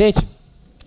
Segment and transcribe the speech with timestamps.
[0.00, 0.26] Gente,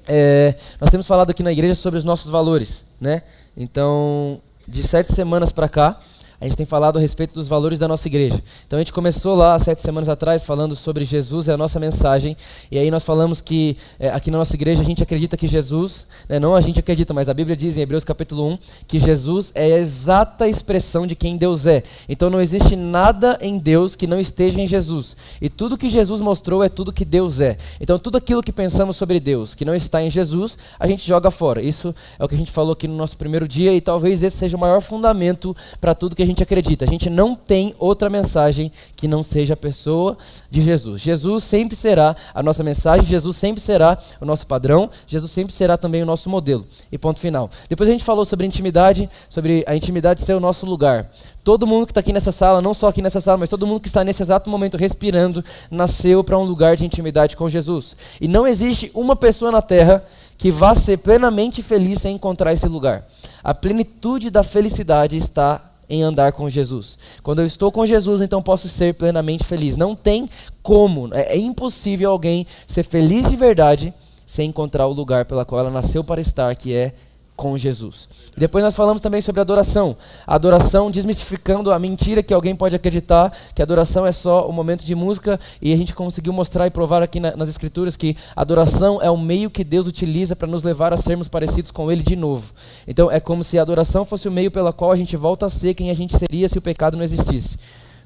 [0.08, 3.22] é, nós temos falado aqui na igreja sobre os nossos valores, né?
[3.56, 6.00] Então, de sete semanas para cá,
[6.44, 8.38] a gente tem falado a respeito dos valores da nossa igreja.
[8.68, 12.36] Então a gente começou lá sete semanas atrás falando sobre Jesus e a nossa mensagem.
[12.70, 16.06] E aí nós falamos que é, aqui na nossa igreja a gente acredita que Jesus,
[16.28, 19.54] né, não a gente acredita, mas a Bíblia diz em Hebreus capítulo 1 que Jesus
[19.56, 21.82] é a exata expressão de quem Deus é.
[22.10, 25.16] Então não existe nada em Deus que não esteja em Jesus.
[25.42, 27.56] E tudo que Jesus mostrou é tudo que Deus é.
[27.80, 31.32] Então tudo aquilo que pensamos sobre Deus que não está em Jesus, a gente joga
[31.32, 31.62] fora.
[31.62, 34.36] Isso é o que a gente falou aqui no nosso primeiro dia e talvez esse
[34.36, 36.84] seja o maior fundamento para tudo que a gente gente acredita.
[36.84, 40.18] A gente não tem outra mensagem que não seja a pessoa
[40.50, 41.02] de Jesus.
[41.02, 45.78] Jesus sempre será a nossa mensagem, Jesus sempre será o nosso padrão, Jesus sempre será
[45.78, 46.66] também o nosso modelo.
[46.92, 47.50] E ponto final.
[47.70, 51.10] Depois a gente falou sobre intimidade, sobre a intimidade ser o nosso lugar.
[51.44, 53.82] Todo mundo que está aqui nessa sala, não só aqui nessa sala, mas todo mundo
[53.82, 57.96] que está nesse exato momento respirando, nasceu para um lugar de intimidade com Jesus.
[58.20, 60.04] E não existe uma pessoa na terra
[60.38, 63.06] que vá ser plenamente feliz sem encontrar esse lugar.
[63.44, 66.98] A plenitude da felicidade está em andar com Jesus.
[67.22, 69.78] Quando eu estou com Jesus, então posso ser plenamente feliz.
[69.78, 70.28] Não tem
[70.64, 73.94] como, é, é impossível alguém ser feliz de verdade
[74.26, 76.94] sem encontrar o lugar pela qual ela nasceu para estar, que é
[77.36, 78.08] com Jesus.
[78.38, 79.96] Depois nós falamos também sobre adoração.
[80.26, 84.84] Adoração desmistificando a mentira que alguém pode acreditar que adoração é só o um momento
[84.84, 89.02] de música e a gente conseguiu mostrar e provar aqui na, nas escrituras que adoração
[89.02, 92.16] é o meio que Deus utiliza para nos levar a sermos parecidos com ele de
[92.16, 92.54] novo.
[92.88, 95.50] Então é como se a adoração fosse o meio pela qual a gente volta a
[95.50, 97.58] ser quem a gente seria se o pecado não existisse.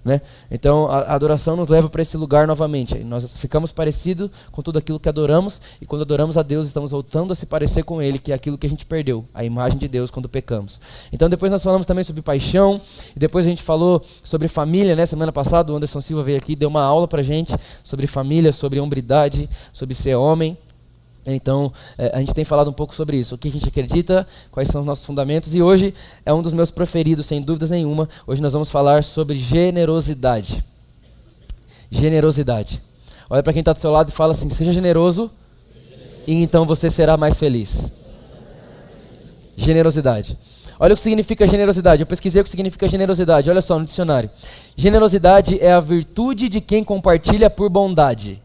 [0.03, 0.21] Né?
[0.49, 3.03] Então a, a adoração nos leva para esse lugar novamente.
[3.03, 7.33] Nós ficamos parecidos com tudo aquilo que adoramos, e quando adoramos a Deus, estamos voltando
[7.33, 9.87] a se parecer com Ele, que é aquilo que a gente perdeu, a imagem de
[9.87, 10.79] Deus quando pecamos.
[11.11, 12.79] Então depois nós falamos também sobre paixão,
[13.15, 15.05] e depois a gente falou sobre família, né?
[15.05, 17.53] Semana passada o Anderson Silva veio aqui, deu uma aula para gente
[17.83, 20.57] sobre família, sobre hombridade, sobre ser homem.
[21.33, 24.25] Então, é, a gente tem falado um pouco sobre isso, o que a gente acredita,
[24.51, 25.93] quais são os nossos fundamentos, e hoje
[26.25, 28.07] é um dos meus preferidos, sem dúvidas nenhuma.
[28.25, 30.63] Hoje nós vamos falar sobre generosidade.
[31.91, 32.81] Generosidade.
[33.29, 35.29] Olha para quem está do seu lado e fala assim: seja generoso,
[36.25, 37.91] e então você será mais feliz.
[39.57, 40.37] Generosidade.
[40.79, 42.01] Olha o que significa generosidade.
[42.01, 43.49] Eu pesquisei o que significa generosidade.
[43.49, 44.29] Olha só no dicionário.
[44.75, 48.39] Generosidade é a virtude de quem compartilha por bondade.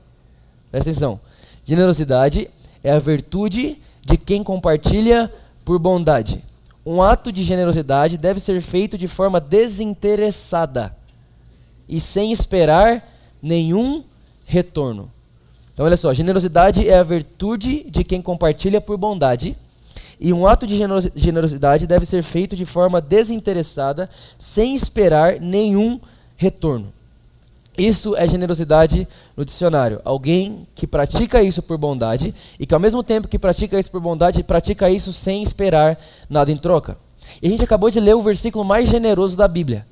[0.70, 1.20] Presta atenção.
[1.66, 2.48] Generosidade
[2.90, 5.32] a virtude de quem compartilha
[5.64, 6.42] por bondade.
[6.84, 10.94] Um ato de generosidade deve ser feito de forma desinteressada
[11.88, 13.08] e sem esperar
[13.40, 14.02] nenhum
[14.46, 15.10] retorno.
[15.72, 19.56] Então, olha só: generosidade é a virtude de quem compartilha por bondade.
[20.18, 20.78] E um ato de
[21.16, 26.00] generosidade deve ser feito de forma desinteressada, sem esperar nenhum
[26.36, 26.92] retorno.
[27.76, 30.00] Isso é generosidade no dicionário.
[30.04, 34.00] Alguém que pratica isso por bondade e que ao mesmo tempo que pratica isso por
[34.00, 36.98] bondade, pratica isso sem esperar nada em troca.
[37.40, 39.86] E a gente acabou de ler o versículo mais generoso da Bíblia.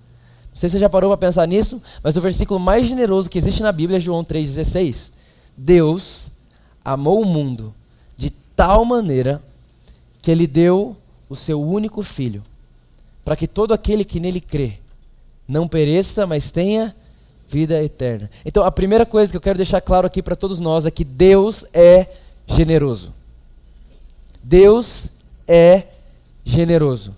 [0.51, 3.39] Não sei se você já parou para pensar nisso, mas o versículo mais generoso que
[3.39, 5.13] existe na Bíblia é João 3,16.
[5.57, 6.31] Deus
[6.85, 7.75] amou o mundo
[8.17, 9.43] de tal maneira
[10.21, 10.97] que ele deu
[11.31, 12.43] o seu único filho,
[13.25, 14.79] para que todo aquele que nele crê
[15.49, 16.95] não pereça, mas tenha
[17.51, 18.31] vida eterna.
[18.45, 21.05] Então, a primeira coisa que eu quero deixar claro aqui para todos nós é que
[21.05, 22.07] Deus é
[22.47, 23.13] generoso.
[24.43, 25.11] Deus
[25.49, 25.85] é
[26.45, 27.15] generoso.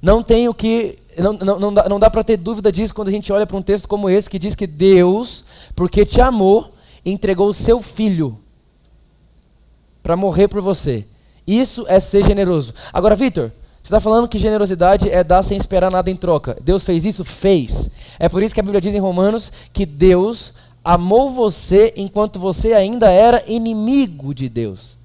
[0.00, 0.96] Não tem o que.
[1.18, 3.62] Não, não, não dá, dá para ter dúvida disso quando a gente olha para um
[3.62, 5.44] texto como esse que diz que Deus,
[5.74, 6.72] porque te amou,
[7.04, 8.38] entregou o seu filho
[10.02, 11.04] para morrer por você.
[11.46, 12.72] Isso é ser generoso.
[12.92, 13.50] Agora, Vitor,
[13.88, 16.58] você está falando que generosidade é dar sem esperar nada em troca.
[16.62, 17.24] Deus fez isso?
[17.24, 17.88] Fez.
[18.18, 20.52] É por isso que a Bíblia diz em Romanos que Deus
[20.84, 24.97] amou você enquanto você ainda era inimigo de Deus.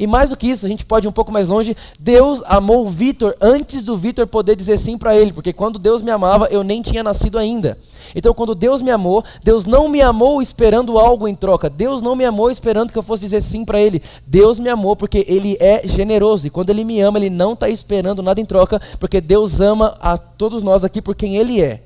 [0.00, 1.76] E mais do que isso, a gente pode ir um pouco mais longe.
[1.98, 6.00] Deus amou o Vitor antes do Vitor poder dizer sim para ele, porque quando Deus
[6.00, 7.76] me amava, eu nem tinha nascido ainda.
[8.14, 11.68] Então, quando Deus me amou, Deus não me amou esperando algo em troca.
[11.68, 14.02] Deus não me amou esperando que eu fosse dizer sim para Ele.
[14.26, 16.46] Deus me amou porque Ele é generoso.
[16.46, 19.98] E quando Ele me ama, Ele não está esperando nada em troca, porque Deus ama
[20.00, 21.82] a todos nós aqui por quem Ele é.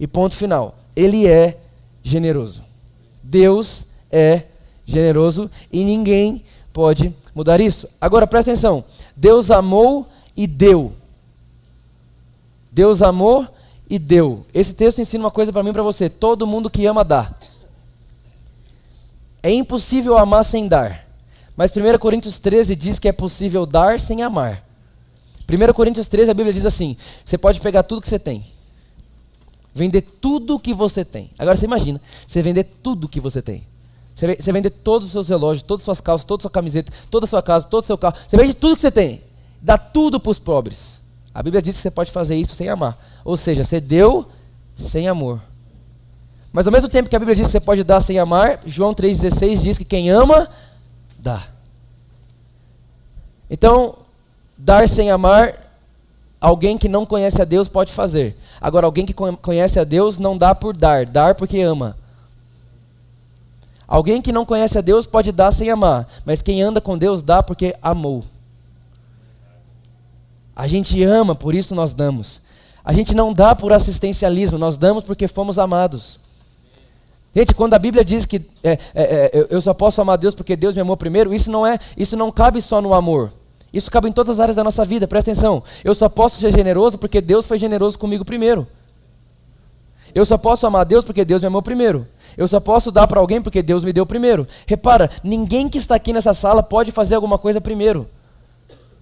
[0.00, 0.74] E ponto final.
[0.96, 1.58] Ele é
[2.02, 2.62] generoso.
[3.22, 4.44] Deus é
[4.86, 6.42] generoso e ninguém
[6.74, 7.88] pode mudar isso.
[8.00, 8.84] Agora presta atenção.
[9.16, 10.06] Deus amou
[10.36, 10.92] e deu.
[12.70, 13.46] Deus amou
[13.88, 14.44] e deu.
[14.52, 16.10] Esse texto ensina uma coisa para mim e para você.
[16.10, 17.32] Todo mundo que ama dá.
[19.40, 21.06] É impossível amar sem dar.
[21.56, 24.64] Mas 1 Coríntios 13 diz que é possível dar sem amar.
[25.48, 28.44] 1 Coríntios 13 a Bíblia diz assim: você pode pegar tudo que você tem,
[29.72, 31.30] vender tudo que você tem.
[31.38, 33.64] Agora você imagina, você vender tudo que você tem.
[34.14, 37.26] Você vender todos os seus relógios, todas as suas calças, toda a sua camiseta, toda
[37.26, 38.14] a sua casa, todo o seu carro.
[38.26, 39.20] Você vende tudo que você tem.
[39.60, 41.00] Dá tudo para os pobres.
[41.34, 42.96] A Bíblia diz que você pode fazer isso sem amar.
[43.24, 44.24] Ou seja, você deu
[44.76, 45.40] sem amor.
[46.52, 48.94] Mas ao mesmo tempo que a Bíblia diz que você pode dar sem amar, João
[48.94, 50.48] 3,16 diz que quem ama,
[51.18, 51.42] dá.
[53.50, 53.96] Então,
[54.56, 55.54] dar sem amar,
[56.40, 58.38] alguém que não conhece a Deus pode fazer.
[58.60, 61.96] Agora, alguém que conhece a Deus não dá por dar, dar porque ama.
[63.86, 67.22] Alguém que não conhece a Deus pode dar sem amar, mas quem anda com Deus
[67.22, 68.24] dá porque amou.
[70.56, 72.40] A gente ama, por isso nós damos.
[72.84, 76.20] A gente não dá por assistencialismo, nós damos porque fomos amados.
[77.34, 80.54] Gente, quando a Bíblia diz que é, é, é, eu só posso amar Deus porque
[80.54, 83.32] Deus me amou primeiro, isso não é, isso não cabe só no amor.
[83.72, 85.08] Isso cabe em todas as áreas da nossa vida.
[85.08, 85.60] Presta atenção.
[85.82, 88.68] Eu só posso ser generoso porque Deus foi generoso comigo primeiro.
[90.14, 92.06] Eu só posso amar Deus porque Deus me amou primeiro.
[92.36, 94.46] Eu só posso dar para alguém porque Deus me deu primeiro.
[94.66, 98.08] Repara, ninguém que está aqui nessa sala pode fazer alguma coisa primeiro.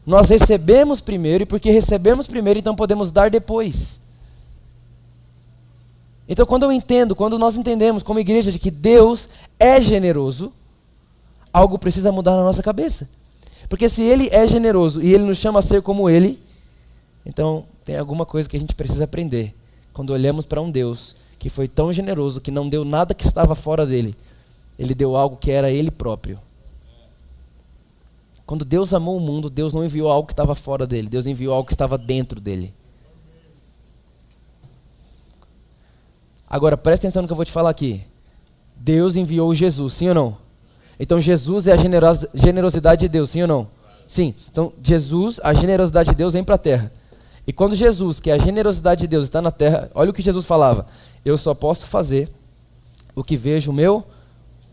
[0.07, 4.01] Nós recebemos primeiro e porque recebemos primeiro, então podemos dar depois.
[6.29, 10.53] Então, quando eu entendo, quando nós entendemos como igreja de que Deus é generoso,
[11.53, 13.09] algo precisa mudar na nossa cabeça.
[13.69, 16.43] Porque se Ele é generoso e Ele nos chama a ser como Ele,
[17.25, 19.55] então tem alguma coisa que a gente precisa aprender.
[19.93, 23.55] Quando olhamos para um Deus que foi tão generoso que não deu nada que estava
[23.55, 24.17] fora dele,
[24.79, 26.39] Ele deu algo que era Ele próprio.
[28.47, 31.55] Quando Deus amou o mundo, Deus não enviou algo que estava fora dele, Deus enviou
[31.55, 32.75] algo que estava dentro dele.
[36.49, 38.05] Agora, presta atenção no que eu vou te falar aqui.
[38.77, 40.39] Deus enviou Jesus, sim ou não?
[41.01, 41.77] Então, Jesus é a
[42.35, 43.71] generosidade de Deus, sim ou não?
[44.07, 44.35] Sim.
[44.51, 46.93] Então, Jesus, a generosidade de Deus vem para a terra.
[47.53, 50.23] E quando Jesus, que é a generosidade de Deus, está na terra, olha o que
[50.23, 50.87] Jesus falava:
[51.23, 52.31] Eu só posso fazer
[53.15, 54.03] o que vejo o meu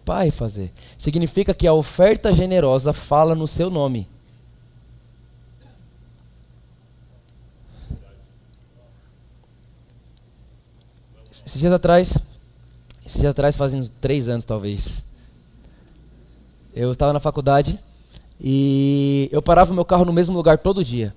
[0.06, 0.72] Pai fazer.
[0.98, 4.08] Significa que a oferta generosa fala no seu nome.
[11.46, 12.18] Esses dias atrás,
[13.06, 15.04] esses dias atrás, fazem uns três anos talvez,
[16.74, 17.78] eu estava na faculdade
[18.40, 21.14] e eu parava meu carro no mesmo lugar todo dia.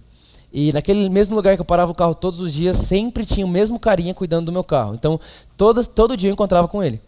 [0.52, 3.48] E naquele mesmo lugar que eu parava o carro todos os dias, sempre tinha o
[3.48, 4.94] mesmo carinha cuidando do meu carro.
[4.94, 5.18] Então,
[5.56, 7.00] todo, todo dia eu encontrava com ele.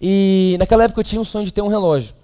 [0.00, 2.14] E naquela época eu tinha um sonho de ter um relógio.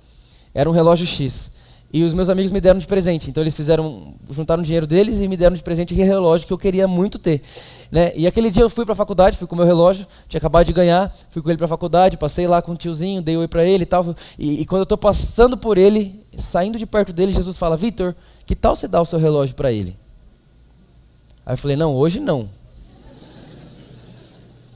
[0.54, 1.50] Era um relógio X.
[1.92, 3.28] E os meus amigos me deram de presente.
[3.28, 6.52] Então eles fizeram, juntaram o dinheiro deles e me deram de presente aquele relógio que
[6.52, 7.42] eu queria muito ter.
[7.90, 8.12] Né?
[8.14, 10.64] E aquele dia eu fui para a faculdade, fui com o meu relógio, tinha acabado
[10.64, 13.46] de ganhar, fui com ele para a faculdade, passei lá com o tiozinho, dei oi
[13.46, 14.14] para ele e tal.
[14.38, 18.14] E, e quando eu estou passando por ele, saindo de perto dele, Jesus fala: Vitor,
[18.46, 20.01] que tal você dar o seu relógio para ele?
[21.44, 22.48] Aí eu falei: Não, hoje não.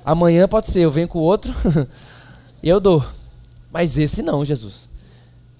[0.04, 1.52] Amanhã pode ser, eu venho com o outro.
[2.62, 3.04] Eu dou.
[3.70, 4.88] Mas esse não, Jesus.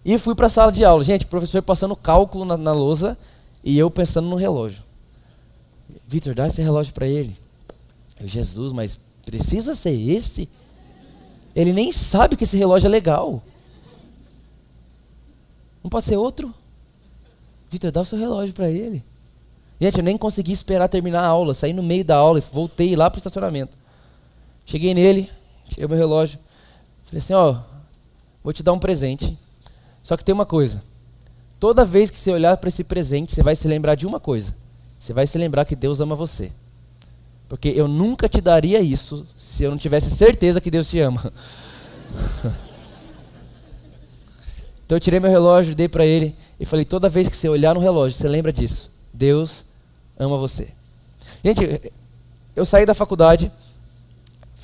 [0.05, 1.05] E fui para a sala de aula.
[1.05, 3.19] Gente, professor passando cálculo na, na lousa
[3.63, 4.83] e eu pensando no relógio.
[6.07, 7.37] Vitor, dá esse relógio para ele.
[8.19, 10.49] Eu, Jesus, mas precisa ser esse?
[11.55, 13.43] Ele nem sabe que esse relógio é legal.
[15.83, 16.55] Não pode ser outro?
[17.71, 19.05] Vitor, dá o seu relógio para ele.
[19.81, 21.55] Gente, eu nem consegui esperar terminar a aula.
[21.55, 23.77] Saí no meio da aula e voltei lá para o estacionamento.
[24.65, 25.31] Cheguei nele,
[25.69, 26.39] tirei meu relógio.
[27.05, 27.61] Falei assim, ó,
[28.43, 29.37] vou te dar um presente.
[30.03, 30.83] Só que tem uma coisa.
[31.61, 34.57] Toda vez que você olhar para esse presente, você vai se lembrar de uma coisa.
[34.99, 36.51] Você vai se lembrar que Deus ama você.
[37.49, 41.33] Porque eu nunca te daria isso se eu não tivesse certeza que Deus te ama.
[44.85, 47.75] então eu tirei meu relógio, dei para ele e falei: toda vez que você olhar
[47.75, 48.91] no relógio, você lembra disso.
[49.13, 49.66] Deus
[50.19, 50.69] ama você.
[51.45, 51.93] Gente,
[52.55, 53.51] eu saí da faculdade,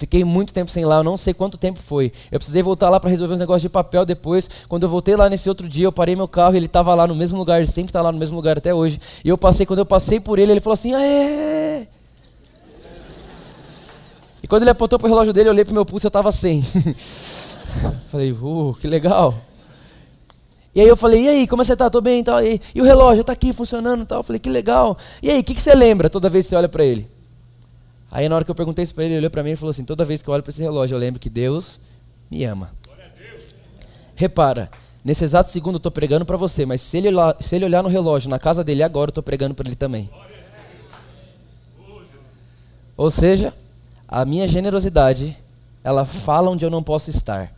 [0.03, 2.11] Fiquei muito tempo sem lá, eu não sei quanto tempo foi.
[2.33, 4.51] Eu precisei voltar lá para resolver uns negócios de papel depois.
[4.69, 7.07] Quando eu voltei lá nesse outro dia, eu parei meu carro e ele estava lá
[7.07, 9.01] no mesmo lugar, ele sempre está lá no mesmo lugar até hoje.
[9.25, 11.87] E eu passei, quando eu passei por ele, ele falou assim: Aê!
[14.43, 16.63] E quando ele apontou pro relógio dele, eu olhei pro meu pulso eu estava sem.
[18.11, 19.33] falei, uh, que legal.
[20.75, 21.91] E aí eu falei, e aí, como você tá?
[21.91, 22.43] Tô bem e tal.
[22.43, 24.21] E, e o relógio tá aqui funcionando e tal.
[24.21, 24.97] Eu falei, que legal.
[25.23, 27.07] E aí, o que, que você lembra toda vez que você olha para ele?
[28.13, 29.71] Aí na hora que eu perguntei isso para ele, ele olhou para mim e falou
[29.71, 31.81] assim, toda vez que eu olho para esse relógio, eu lembro que Deus
[32.31, 32.71] me ama.
[34.15, 34.71] Repara,
[35.03, 37.09] nesse exato segundo eu estou pregando para você, mas se ele,
[37.41, 40.11] se ele olhar no relógio, na casa dele agora, eu estou pregando para ele também.
[42.95, 43.55] Ou seja,
[44.07, 45.35] a minha generosidade,
[45.83, 47.51] ela fala onde eu não posso estar.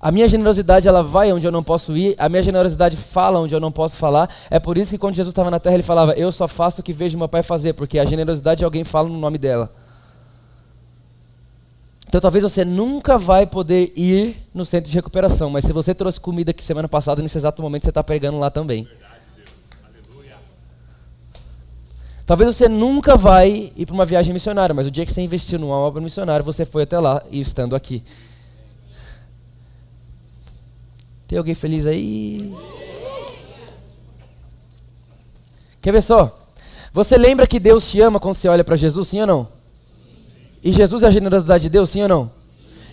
[0.00, 3.54] A minha generosidade ela vai onde eu não posso ir, a minha generosidade fala onde
[3.54, 4.30] eu não posso falar.
[4.48, 6.84] É por isso que quando Jesus estava na terra ele falava: Eu só faço o
[6.84, 9.72] que vejo meu pai fazer, porque a generosidade alguém fala no nome dela.
[12.06, 16.18] Então talvez você nunca vai poder ir no centro de recuperação, mas se você trouxe
[16.18, 18.88] comida aqui semana passada, nesse exato momento você está pregando lá também.
[22.24, 25.58] Talvez você nunca vai ir para uma viagem missionária, mas o dia que você investiu
[25.58, 28.02] numa obra missionária, você foi até lá e estando aqui.
[31.28, 32.54] Tem alguém feliz aí?
[35.82, 36.36] Quer ver só?
[36.90, 39.48] Você lembra que Deus te ama quando você olha para Jesus, sim ou não?
[40.64, 42.32] E Jesus é a generosidade de Deus, sim ou não?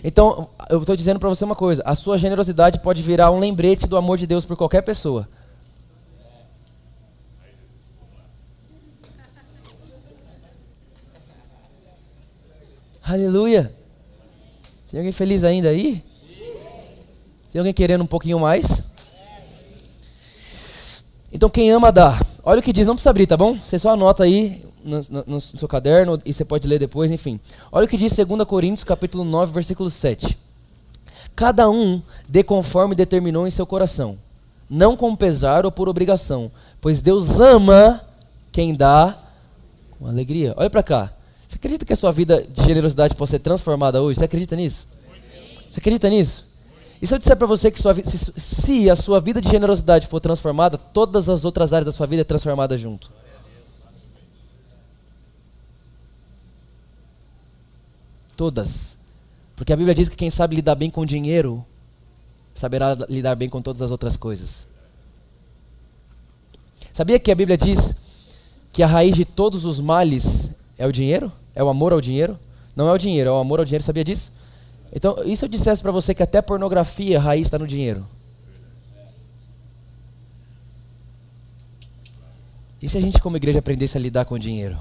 [0.04, 3.86] Então, eu estou dizendo para você uma coisa: a sua generosidade pode virar um lembrete
[3.86, 5.26] do amor de Deus por qualquer pessoa.
[13.02, 13.74] Aleluia!
[14.90, 16.04] Tem alguém feliz ainda aí?
[17.56, 18.82] Tem alguém querendo um pouquinho mais?
[21.32, 22.20] Então quem ama dá.
[22.44, 23.54] Olha o que diz, não precisa abrir, tá bom?
[23.54, 27.40] Você só anota aí no, no, no, seu caderno e você pode ler depois, enfim.
[27.72, 30.36] Olha o que diz 2 Coríntios capítulo 9, versículo 7.
[31.34, 34.18] Cada um dê conforme determinou em seu coração,
[34.68, 38.04] não com pesar ou por obrigação, pois Deus ama
[38.52, 39.18] quem dá
[39.98, 40.52] com alegria.
[40.58, 41.10] Olha para cá.
[41.48, 44.18] Você acredita que a sua vida de generosidade pode ser transformada hoje?
[44.18, 44.86] Você acredita nisso?
[45.70, 46.44] Você acredita nisso?
[47.00, 50.06] E se eu disser para você que sua, se, se, a sua vida de generosidade
[50.06, 53.10] for transformada, todas as outras áreas da sua vida é transformada junto.
[58.36, 58.96] Todas.
[59.54, 61.64] Porque a Bíblia diz que quem sabe lidar bem com dinheiro,
[62.54, 64.68] saberá lidar bem com todas as outras coisas.
[66.92, 67.94] Sabia que a Bíblia diz
[68.72, 71.32] que a raiz de todos os males é o dinheiro?
[71.54, 72.38] É o amor ao dinheiro?
[72.74, 73.84] Não é o dinheiro, é o amor ao dinheiro.
[73.84, 74.32] Sabia disso?
[74.92, 78.06] Então, e se eu dissesse para você que até pornografia, raiz está no dinheiro?
[82.80, 84.78] E se a gente, como igreja, aprendesse a lidar com o dinheiro?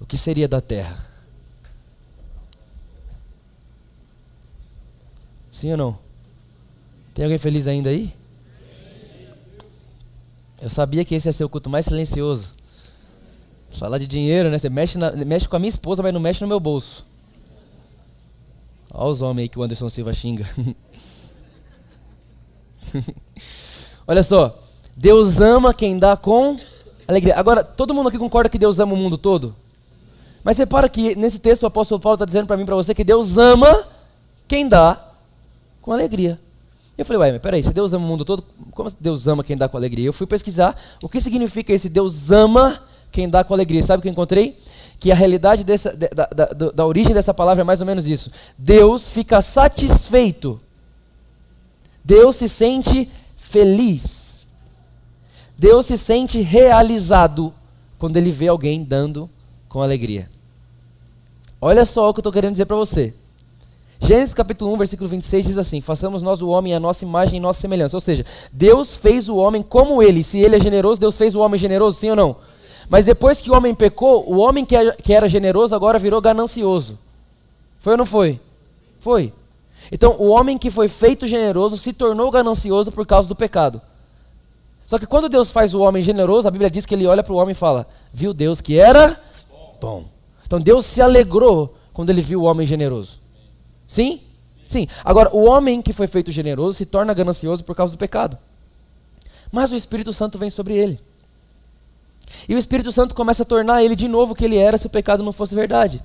[0.00, 0.98] O que seria da terra?
[5.50, 5.98] Sim ou não?
[7.14, 8.12] Tem alguém feliz ainda aí?
[10.60, 12.52] Eu sabia que esse ia ser o culto mais silencioso.
[13.78, 14.58] Falar de dinheiro, né?
[14.58, 17.04] Você mexe, na, mexe com a minha esposa, mas não mexe no meu bolso.
[18.92, 20.46] Olha os homens aí que o Anderson Silva xinga.
[24.06, 24.58] Olha só.
[24.94, 26.56] Deus ama quem dá com
[27.08, 27.34] alegria.
[27.36, 29.56] Agora, todo mundo aqui concorda que Deus ama o mundo todo?
[30.44, 33.04] Mas repara que nesse texto o apóstolo Paulo está dizendo para mim para você que
[33.04, 33.86] Deus ama
[34.46, 35.00] quem dá
[35.80, 36.38] com alegria.
[36.98, 39.56] Eu falei, ué, mas peraí, se Deus ama o mundo todo, como Deus ama quem
[39.56, 40.06] dá com alegria?
[40.06, 43.82] Eu fui pesquisar o que significa esse Deus ama quem dá com alegria.
[43.82, 44.58] Sabe o que eu encontrei?
[44.98, 48.06] Que a realidade dessa, da, da, da, da origem dessa palavra é mais ou menos
[48.06, 48.30] isso.
[48.56, 50.58] Deus fica satisfeito.
[52.02, 54.46] Deus se sente feliz.
[55.56, 57.52] Deus se sente realizado
[57.98, 59.30] quando ele vê alguém dando
[59.68, 60.28] com alegria.
[61.60, 63.14] Olha só o que eu estou querendo dizer para você.
[64.00, 67.40] Gênesis capítulo 1, versículo 26 diz assim: Façamos nós o homem a nossa imagem e
[67.40, 67.96] nossa semelhança.
[67.96, 70.24] Ou seja, Deus fez o homem como ele.
[70.24, 72.36] Se ele é generoso, Deus fez o homem generoso, sim ou não?
[72.88, 76.98] Mas depois que o homem pecou, o homem que era generoso agora virou ganancioso.
[77.78, 78.40] Foi ou não foi?
[79.00, 79.32] Foi.
[79.90, 83.80] Então, o homem que foi feito generoso se tornou ganancioso por causa do pecado.
[84.86, 87.32] Só que quando Deus faz o homem generoso, a Bíblia diz que ele olha para
[87.32, 89.18] o homem e fala: Viu Deus que era
[89.80, 90.04] bom.
[90.44, 93.18] Então Deus se alegrou quando ele viu o homem generoso.
[93.86, 94.20] Sim?
[94.68, 94.86] Sim.
[95.04, 98.38] Agora, o homem que foi feito generoso se torna ganancioso por causa do pecado.
[99.50, 100.98] Mas o Espírito Santo vem sobre ele.
[102.48, 104.86] E o Espírito Santo começa a tornar ele de novo o que ele era se
[104.86, 106.02] o pecado não fosse verdade.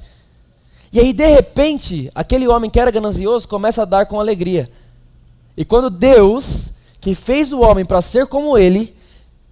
[0.91, 4.69] E aí, de repente, aquele homem que era ganancioso começa a dar com alegria.
[5.55, 8.95] E quando Deus, que fez o homem para ser como ele,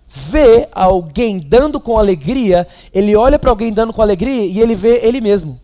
[0.08, 5.00] vê alguém dando com alegria, ele olha para alguém dando com alegria e ele vê
[5.03, 5.60] ele mesmo.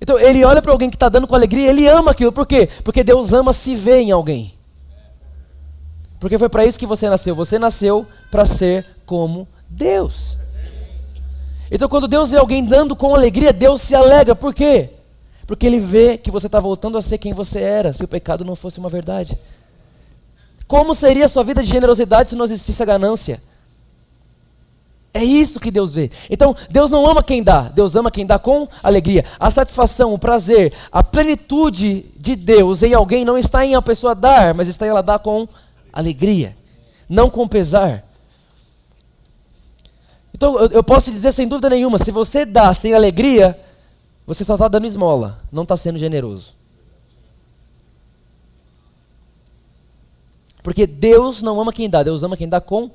[0.00, 2.32] Então ele olha para alguém que está dando com alegria, ele ama aquilo.
[2.32, 2.68] Por quê?
[2.82, 4.52] Porque Deus ama se ver em alguém.
[6.22, 7.34] Porque foi para isso que você nasceu.
[7.34, 10.38] Você nasceu para ser como Deus.
[11.68, 14.36] Então quando Deus vê alguém dando com alegria, Deus se alegra.
[14.36, 14.90] Por quê?
[15.48, 18.44] Porque ele vê que você está voltando a ser quem você era, se o pecado
[18.44, 19.36] não fosse uma verdade.
[20.68, 23.42] Como seria a sua vida de generosidade se não existisse a ganância?
[25.12, 26.08] É isso que Deus vê.
[26.30, 29.24] Então, Deus não ama quem dá, Deus ama quem dá com alegria.
[29.40, 34.14] A satisfação, o prazer, a plenitude de Deus em alguém não está em a pessoa
[34.14, 35.48] dar, mas está em ela dar com
[35.92, 36.56] alegria,
[37.08, 38.04] não com pesar.
[40.34, 43.58] Então, eu, eu posso dizer sem dúvida nenhuma: se você dá sem alegria,
[44.26, 46.54] você só está dando esmola, não está sendo generoso.
[50.62, 52.90] Porque Deus não ama quem dá, Deus ama quem dá com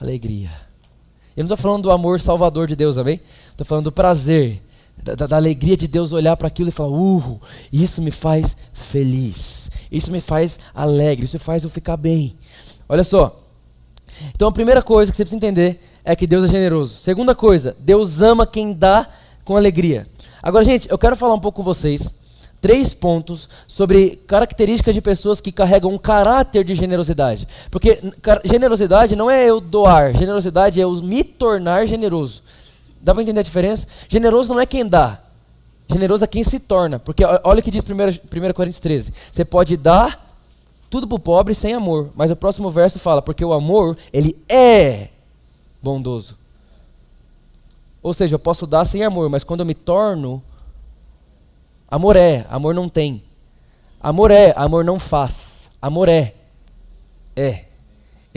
[0.00, 0.50] alegria.
[1.36, 3.20] Eu não estou falando do amor salvador de Deus, amém?
[3.50, 4.62] Estou falando do prazer,
[5.02, 7.40] da, da, alegria de Deus olhar para aquilo e falar: Uh,
[7.72, 9.63] isso me faz feliz,
[9.96, 12.36] isso me faz alegre, isso faz eu ficar bem.
[12.88, 13.38] Olha só.
[14.34, 17.00] Então a primeira coisa que você precisa entender é que Deus é generoso.
[17.00, 19.08] Segunda coisa, Deus ama quem dá
[19.44, 20.06] com alegria.
[20.42, 22.12] Agora, gente, eu quero falar um pouco com vocês
[22.64, 27.46] três pontos sobre características de pessoas que carregam um caráter de generosidade.
[27.70, 28.00] Porque
[28.42, 32.42] generosidade não é eu doar, generosidade é eu me tornar generoso.
[33.02, 33.86] Dá para entender a diferença?
[34.08, 35.20] Generoso não é quem dá,
[35.88, 36.98] generoso é quem se torna.
[36.98, 40.22] Porque olha o que diz 1 Coríntios 13: você pode dar
[40.90, 44.36] tudo para o pobre sem amor, mas o próximo verso fala: porque o amor, ele
[44.48, 45.08] é
[45.82, 46.36] bondoso.
[48.02, 50.42] Ou seja, eu posso dar sem amor, mas quando eu me torno
[51.94, 53.22] Amor é, amor não tem.
[54.00, 55.70] Amor é, amor não faz.
[55.80, 56.34] Amor é.
[57.36, 57.66] É.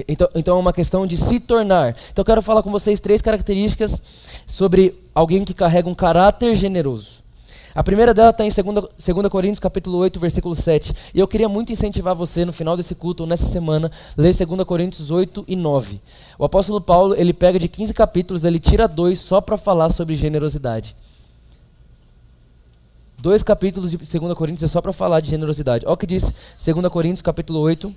[0.08, 1.89] Então, então é uma questão de se tornar.
[2.12, 4.00] Então eu quero falar com vocês três características
[4.46, 7.16] sobre alguém que carrega um caráter generoso.
[7.77, 10.91] A primeira dela está em 2, 2 Coríntios capítulo 8, versículo 7.
[11.13, 14.63] E eu queria muito incentivar você no final desse culto ou nessa semana, ler 2
[14.63, 16.01] Coríntios 8 e 9.
[16.39, 20.15] O apóstolo Paulo, ele pega de 15 capítulos, ele tira dois só para falar sobre
[20.15, 20.96] generosidade.
[23.19, 25.85] Dois capítulos de 2 Coríntios é só para falar de generosidade.
[25.85, 27.96] Olha o que diz 2 Coríntios, capítulo 8,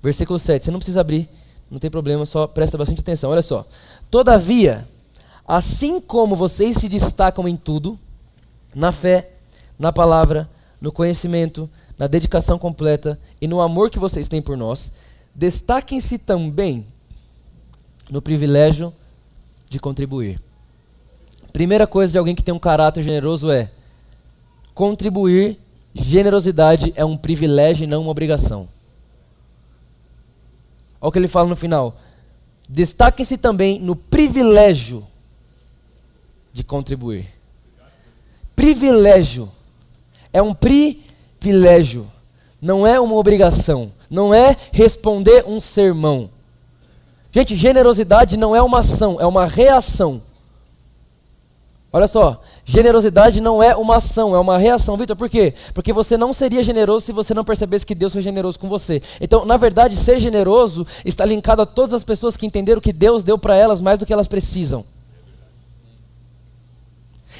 [0.00, 0.64] versículo 7.
[0.64, 1.28] Você não precisa abrir,
[1.68, 3.32] não tem problema, só presta bastante atenção.
[3.32, 3.66] Olha só.
[4.08, 4.86] Todavia,
[5.44, 7.98] assim como vocês se destacam em tudo,
[8.76, 9.30] na fé,
[9.78, 10.46] na palavra,
[10.78, 14.92] no conhecimento, na dedicação completa e no amor que vocês têm por nós,
[15.34, 16.86] destaquem-se também
[18.10, 18.92] no privilégio
[19.70, 20.38] de contribuir.
[21.54, 23.70] Primeira coisa de alguém que tem um caráter generoso é
[24.74, 25.58] Contribuir,
[25.94, 28.68] generosidade é um privilégio e não uma obrigação.
[31.00, 31.96] Olha o que ele fala no final.
[32.68, 35.02] Destaquem-se também no privilégio
[36.52, 37.35] de contribuir.
[38.56, 39.48] Privilégio.
[40.32, 42.06] É um privilégio.
[42.60, 43.92] Não é uma obrigação.
[44.10, 46.30] Não é responder um sermão.
[47.30, 50.22] Gente, generosidade não é uma ação, é uma reação.
[51.92, 54.96] Olha só, generosidade não é uma ação, é uma reação.
[54.96, 55.54] Vitor, por quê?
[55.74, 59.02] Porque você não seria generoso se você não percebesse que Deus foi generoso com você.
[59.20, 63.22] Então, na verdade, ser generoso está linkado a todas as pessoas que entenderam que Deus
[63.22, 64.84] deu para elas mais do que elas precisam.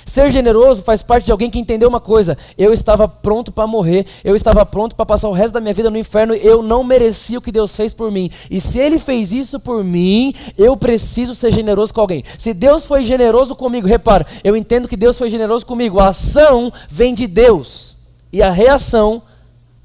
[0.07, 4.07] Ser generoso faz parte de alguém que entendeu uma coisa: eu estava pronto para morrer,
[4.23, 7.39] eu estava pronto para passar o resto da minha vida no inferno, eu não merecia
[7.39, 8.31] o que Deus fez por mim.
[8.49, 12.23] E se Ele fez isso por mim, eu preciso ser generoso com alguém.
[12.39, 15.99] Se Deus foi generoso comigo, repara, eu entendo que Deus foi generoso comigo.
[15.99, 17.97] A ação vem de Deus
[18.33, 19.21] e a reação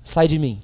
[0.04, 0.60] sai de mim.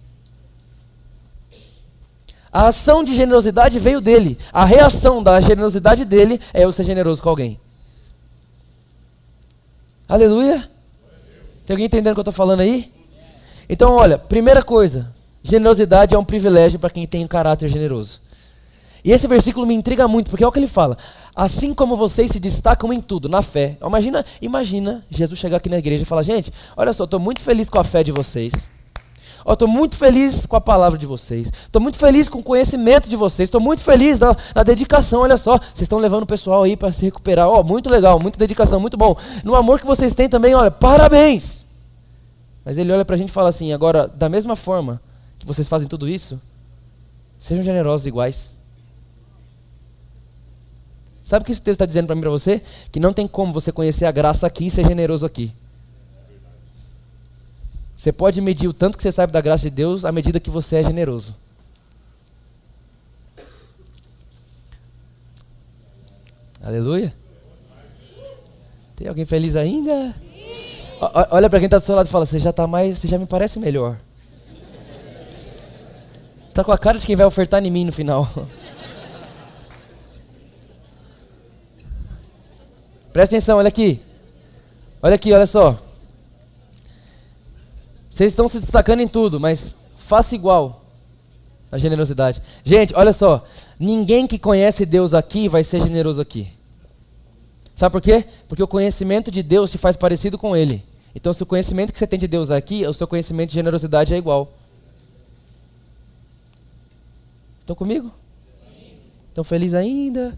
[2.53, 4.37] A ação de generosidade veio dele.
[4.53, 7.59] A reação da generosidade dele é eu ser generoso com alguém.
[10.07, 10.69] Aleluia?
[11.65, 12.89] Tem alguém entendendo o que eu estou falando aí?
[13.69, 18.21] Então, olha, primeira coisa, generosidade é um privilégio para quem tem um caráter generoso.
[19.03, 20.97] E esse versículo me intriga muito, porque é o que ele fala.
[21.35, 23.77] Assim como vocês se destacam em tudo, na fé.
[23.85, 27.69] Imagina, imagina Jesus chegar aqui na igreja e falar, gente, olha só, estou muito feliz
[27.69, 28.53] com a fé de vocês.
[29.53, 31.47] Estou muito feliz com a palavra de vocês.
[31.47, 33.47] Estou muito feliz com o conhecimento de vocês.
[33.47, 35.21] Estou muito feliz na, dedicação.
[35.21, 37.47] Olha só, vocês estão levando o pessoal aí para se recuperar.
[37.49, 39.15] Oh, muito legal, muita dedicação, muito bom.
[39.43, 41.65] No amor que vocês têm também, olha, parabéns.
[42.65, 45.01] Mas ele olha para a gente e fala assim: agora, da mesma forma
[45.39, 46.41] que vocês fazem tudo isso,
[47.39, 48.57] sejam generosos iguais.
[51.21, 52.61] Sabe o que esse texto está dizendo para mim para você?
[52.91, 55.53] Que não tem como você conhecer a graça aqui e ser generoso aqui.
[57.97, 60.51] Você pode medir o tanto que você sabe da graça de Deus à medida que
[60.51, 61.35] você é generoso.
[66.63, 67.11] Aleluia.
[68.95, 70.13] Tem alguém feliz ainda?
[71.31, 73.17] Olha para quem está do seu lado e fala: Você já está mais, você já
[73.17, 73.97] me parece melhor.
[76.47, 78.29] Está com a cara de quem vai ofertar em mim no final.
[83.11, 83.99] Presta atenção, olha aqui.
[85.01, 85.86] Olha aqui, olha só.
[88.17, 90.83] Vocês estão se destacando em tudo, mas faça igual
[91.69, 92.41] na generosidade.
[92.63, 93.45] Gente, olha só.
[93.79, 96.47] Ninguém que conhece Deus aqui vai ser generoso aqui.
[97.75, 98.25] Sabe por quê?
[98.49, 100.83] Porque o conhecimento de Deus te faz parecido com Ele.
[101.13, 104.15] Então, se o conhecimento que você tem de Deus aqui, o seu conhecimento de generosidade
[104.15, 104.51] é igual.
[107.59, 108.11] Estão comigo?
[109.29, 110.35] Estão felizes ainda?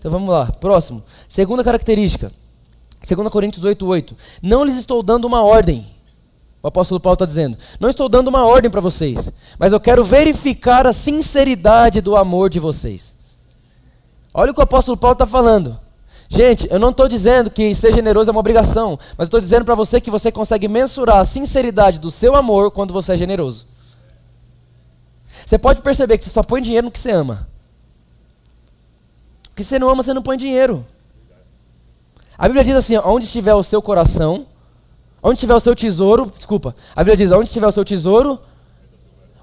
[0.00, 0.46] Então vamos lá.
[0.50, 1.00] Próximo.
[1.28, 2.32] Segunda característica.
[3.08, 4.16] 2 Coríntios 8,8.
[4.42, 5.86] Não lhes estou dando uma ordem
[6.62, 10.04] o apóstolo Paulo está dizendo: Não estou dando uma ordem para vocês, mas eu quero
[10.04, 13.16] verificar a sinceridade do amor de vocês.
[14.34, 15.78] Olha o que o apóstolo Paulo está falando.
[16.28, 19.74] Gente, eu não estou dizendo que ser generoso é uma obrigação, mas estou dizendo para
[19.74, 23.66] você que você consegue mensurar a sinceridade do seu amor quando você é generoso.
[25.46, 27.48] Você pode perceber que você só põe dinheiro no que você ama.
[29.50, 30.84] O que você não ama, você não põe dinheiro.
[32.36, 34.46] A Bíblia diz assim: onde estiver o seu coração,
[35.22, 38.40] Onde estiver o seu tesouro, desculpa, a Bíblia diz: onde estiver o seu tesouro,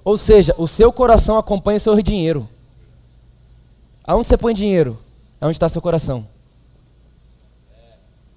[0.04, 2.48] ou seja, o seu coração acompanha o seu dinheiro.
[4.06, 4.98] Aonde você põe dinheiro?
[5.42, 6.28] É onde está seu coração.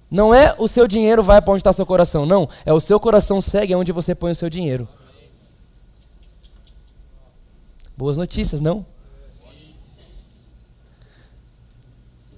[0.09, 2.49] Não é o seu dinheiro vai para onde está seu coração, não.
[2.65, 4.87] É o seu coração segue onde você põe o seu dinheiro.
[7.95, 8.85] Boas notícias, não?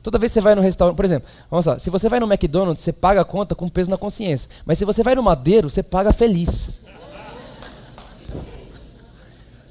[0.03, 2.25] Toda vez que você vai no restaurante, por exemplo, vamos lá, se você vai no
[2.25, 4.49] McDonald's, você paga a conta com peso na consciência.
[4.65, 6.79] Mas se você vai no Madeiro, você paga feliz.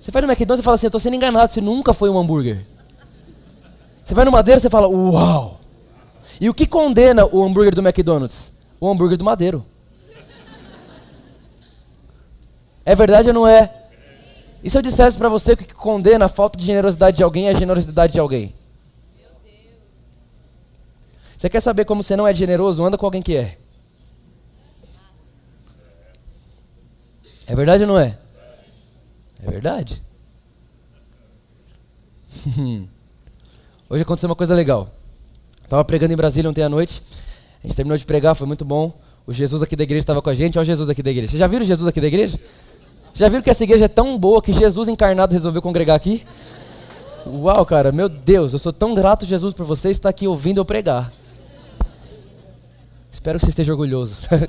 [0.00, 2.18] Você vai no McDonald's e fala assim, eu estou sendo enganado, você nunca foi um
[2.18, 2.64] hambúrguer.
[4.04, 5.60] Você vai no Madeiro e fala, uau!
[6.40, 8.52] E o que condena o hambúrguer do McDonald's?
[8.80, 9.64] O hambúrguer do Madeiro.
[12.84, 13.70] É verdade ou não é?
[14.62, 17.50] E se eu dissesse para você que condena a falta de generosidade de alguém é
[17.50, 18.54] a generosidade de alguém?
[21.40, 22.84] Você quer saber como você não é generoso?
[22.84, 23.56] Anda com alguém que é.
[27.46, 28.18] É verdade ou não é?
[29.42, 30.02] É verdade.
[33.88, 34.90] Hoje aconteceu uma coisa legal.
[35.62, 37.02] Estava pregando em Brasília ontem à noite.
[37.64, 38.92] A gente terminou de pregar, foi muito bom.
[39.26, 40.58] O Jesus aqui da igreja estava com a gente.
[40.58, 41.30] Olha o Jesus aqui da igreja.
[41.30, 42.38] Vocês já viram Jesus aqui da igreja?
[43.14, 46.22] Já viram que essa igreja é tão boa que Jesus encarnado resolveu congregar aqui?
[47.26, 50.66] Uau, cara, meu Deus, eu sou tão grato, Jesus, por você estar aqui ouvindo eu
[50.66, 51.10] pregar.
[53.20, 54.16] Espero que você esteja orgulhoso.
[54.32, 54.48] eu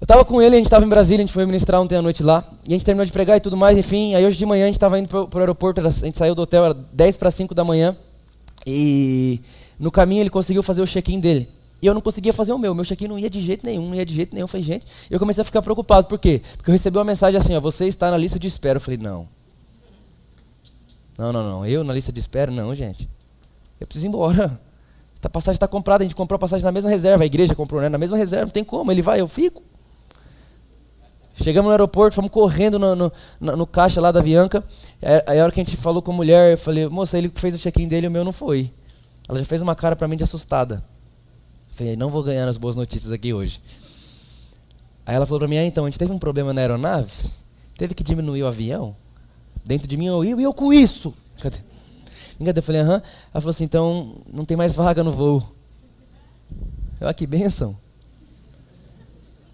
[0.00, 2.22] estava com ele, a gente estava em Brasília, a gente foi ministrar ontem à noite
[2.22, 2.42] lá.
[2.66, 4.14] E a gente terminou de pregar e tudo mais, enfim.
[4.14, 6.40] Aí hoje de manhã a gente estava indo para o aeroporto, a gente saiu do
[6.40, 7.94] hotel, era 10 para 5 da manhã.
[8.66, 9.38] E
[9.78, 11.46] no caminho ele conseguiu fazer o check-in dele.
[11.82, 12.74] E eu não conseguia fazer o meu.
[12.74, 14.46] Meu check-in não ia de jeito nenhum, não ia de jeito nenhum.
[14.46, 14.86] Falei, gente.
[15.10, 16.06] Eu comecei a ficar preocupado.
[16.06, 16.40] Por quê?
[16.56, 18.78] Porque eu recebi uma mensagem assim: ó, você está na lista de espera.
[18.78, 19.28] Eu falei, não.
[21.18, 21.66] Não, não, não.
[21.66, 22.50] Eu na lista de espera?
[22.50, 23.06] Não, gente.
[23.78, 24.58] Eu preciso ir embora.
[25.22, 27.80] A passagem está comprada, a gente comprou a passagem na mesma reserva, a igreja comprou,
[27.80, 27.88] né?
[27.88, 29.62] Na mesma reserva, não tem como, ele vai, eu fico.
[31.34, 34.62] Chegamos no aeroporto, fomos correndo no, no, no, no caixa lá da Avianca.
[35.26, 37.54] Aí a hora que a gente falou com a mulher, eu falei, moça, ele fez
[37.54, 38.70] o check-in dele, o meu não foi.
[39.28, 40.82] Ela já fez uma cara para mim de assustada.
[41.70, 43.60] Eu falei, não vou ganhar as boas notícias aqui hoje.
[45.06, 47.10] Aí ela falou para mim, ah, então, a gente teve um problema na aeronave,
[47.76, 48.94] teve que diminuir o avião.
[49.64, 51.14] Dentro de mim, eu, e eu com isso?
[52.44, 52.58] Cadê?
[52.58, 53.02] Eu falei, aham.
[53.32, 55.42] Ela falou assim, então não tem mais vaga no voo.
[57.00, 57.76] Eu, ah, que bênção.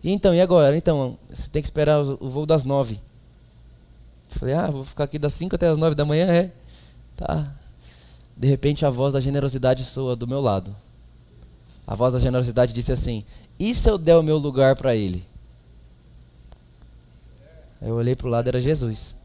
[0.03, 0.77] E então, e agora?
[0.77, 3.01] Então, você tem que esperar o voo das nove.
[4.33, 6.53] Eu falei, ah, vou ficar aqui das cinco até as nove da manhã, é?
[7.17, 7.53] Tá.
[8.37, 10.75] De repente a voz da generosidade soa do meu lado.
[11.87, 13.25] A voz da generosidade disse assim:
[13.59, 15.25] E se eu der o meu lugar para ele?
[17.81, 19.16] Eu olhei para o lado, era Jesus.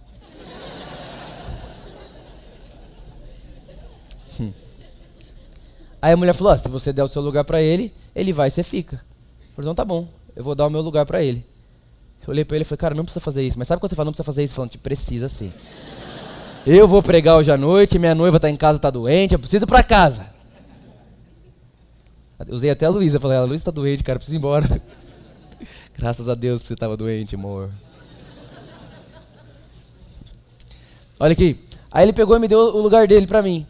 [6.02, 8.48] Aí a mulher falou: ah, se você der o seu lugar para ele, ele vai
[8.48, 8.96] e você fica.
[8.96, 11.46] Eu falei: então tá bom, eu vou dar o meu lugar para ele.
[12.26, 13.60] Eu olhei para ele e falei: cara, não precisa fazer isso.
[13.60, 14.54] Mas sabe quando você fala não precisa fazer isso?
[14.54, 15.52] Falando, precisa sim.
[16.66, 19.66] Eu vou pregar hoje à noite, minha noiva está em casa, está doente, eu preciso
[19.66, 20.30] ir para casa.
[22.50, 24.82] Usei até a Luísa, falei: a Luísa está doente, cara, preciso ir embora.
[25.98, 27.70] Graças a Deus que você estava doente, amor.
[31.20, 31.64] Olha aqui.
[31.92, 33.68] Aí ele pegou e me deu o lugar dele para mim.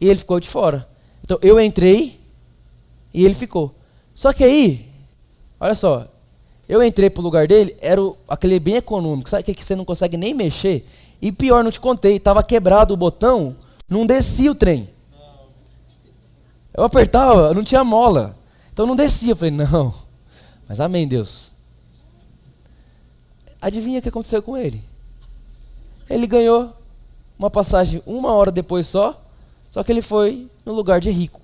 [0.00, 0.88] E ele ficou de fora.
[1.22, 2.20] Então eu entrei
[3.12, 3.74] e ele ficou.
[4.14, 4.88] Só que aí,
[5.58, 6.06] olha só,
[6.68, 10.16] eu entrei pro lugar dele, era o, aquele bem econômico, sabe que você não consegue
[10.16, 10.86] nem mexer?
[11.20, 13.56] E pior, não te contei, estava quebrado o botão,
[13.88, 14.88] não descia o trem.
[16.76, 18.36] Eu apertava, não tinha mola.
[18.72, 19.32] Então não descia.
[19.32, 19.94] Eu falei, não.
[20.68, 21.52] Mas amém, Deus.
[23.60, 24.82] Adivinha o que aconteceu com ele?
[26.10, 26.72] Ele ganhou
[27.38, 29.23] uma passagem uma hora depois só,
[29.74, 31.42] só que ele foi no lugar de rico.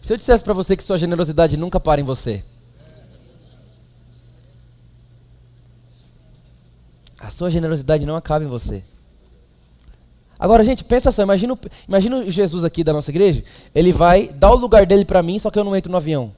[0.00, 2.42] Se eu dissesse para você que sua generosidade nunca para em você,
[7.20, 8.82] a sua generosidade não acaba em você.
[10.38, 13.42] Agora, gente, pensa só, imagina, imagina Jesus aqui da nossa igreja,
[13.74, 16.32] ele vai dar o lugar dele para mim, só que eu não entro no avião.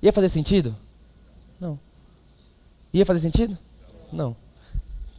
[0.00, 0.74] Ia fazer sentido?
[1.58, 1.78] Não.
[2.92, 3.58] Ia fazer sentido?
[4.12, 4.36] Não.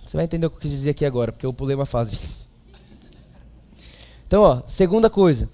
[0.06, 2.18] Você vai entender o que eu quis dizer aqui agora, porque eu pulei uma fase.
[4.28, 5.50] Então, ó, segunda coisa.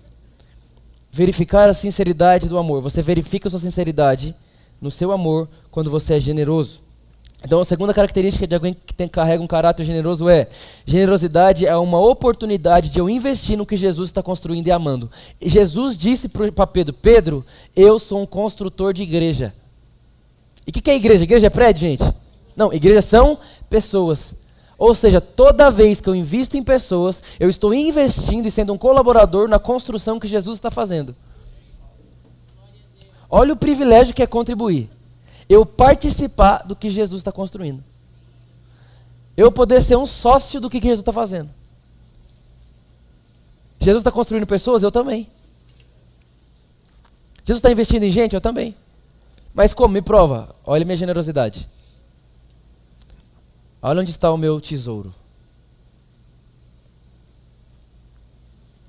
[1.12, 2.82] Verificar a sinceridade do amor.
[2.82, 4.36] Você verifica a sua sinceridade
[4.80, 6.82] no seu amor quando você é generoso.
[7.44, 10.48] Então, a segunda característica de alguém que tem, carrega um caráter generoso é:
[10.86, 15.10] generosidade é uma oportunidade de eu investir no que Jesus está construindo e amando.
[15.40, 19.54] E Jesus disse para Pedro: Pedro, eu sou um construtor de igreja.
[20.68, 21.24] E o que, que é igreja?
[21.24, 22.04] Igreja é prédio, gente?
[22.56, 24.36] Não, igreja são pessoas.
[24.78, 28.78] Ou seja, toda vez que eu invisto em pessoas, eu estou investindo e sendo um
[28.78, 31.16] colaborador na construção que Jesus está fazendo.
[33.30, 34.90] Olha o privilégio que é contribuir
[35.52, 37.84] eu participar do que Jesus está construindo.
[39.36, 41.50] Eu poder ser um sócio do que Jesus está fazendo.
[43.80, 45.28] Jesus está construindo pessoas, eu também.
[47.44, 48.76] Jesus está investindo em gente, eu também.
[49.54, 49.94] Mas como?
[49.94, 50.56] Me prova.
[50.66, 51.68] Olha minha generosidade.
[53.82, 55.14] Olha onde está o meu tesouro.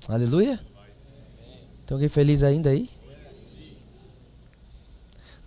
[0.07, 0.57] Aleluia?
[1.85, 2.89] Tem alguém feliz ainda aí?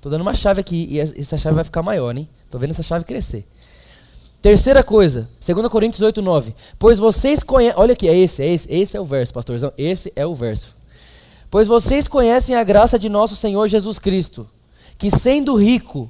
[0.06, 2.28] Tô dando uma chave aqui e essa chave vai ficar maior, hein?
[2.48, 3.44] Tô vendo essa chave crescer.
[4.40, 6.54] Terceira coisa, 2 Coríntios 8, 9.
[6.78, 7.76] Pois vocês conhecem.
[7.76, 9.72] Olha aqui, é esse, é esse, esse é o verso, pastorzão.
[9.76, 10.76] Esse é o verso.
[11.50, 14.48] Pois vocês conhecem a graça de nosso Senhor Jesus Cristo,
[14.96, 16.08] que sendo rico,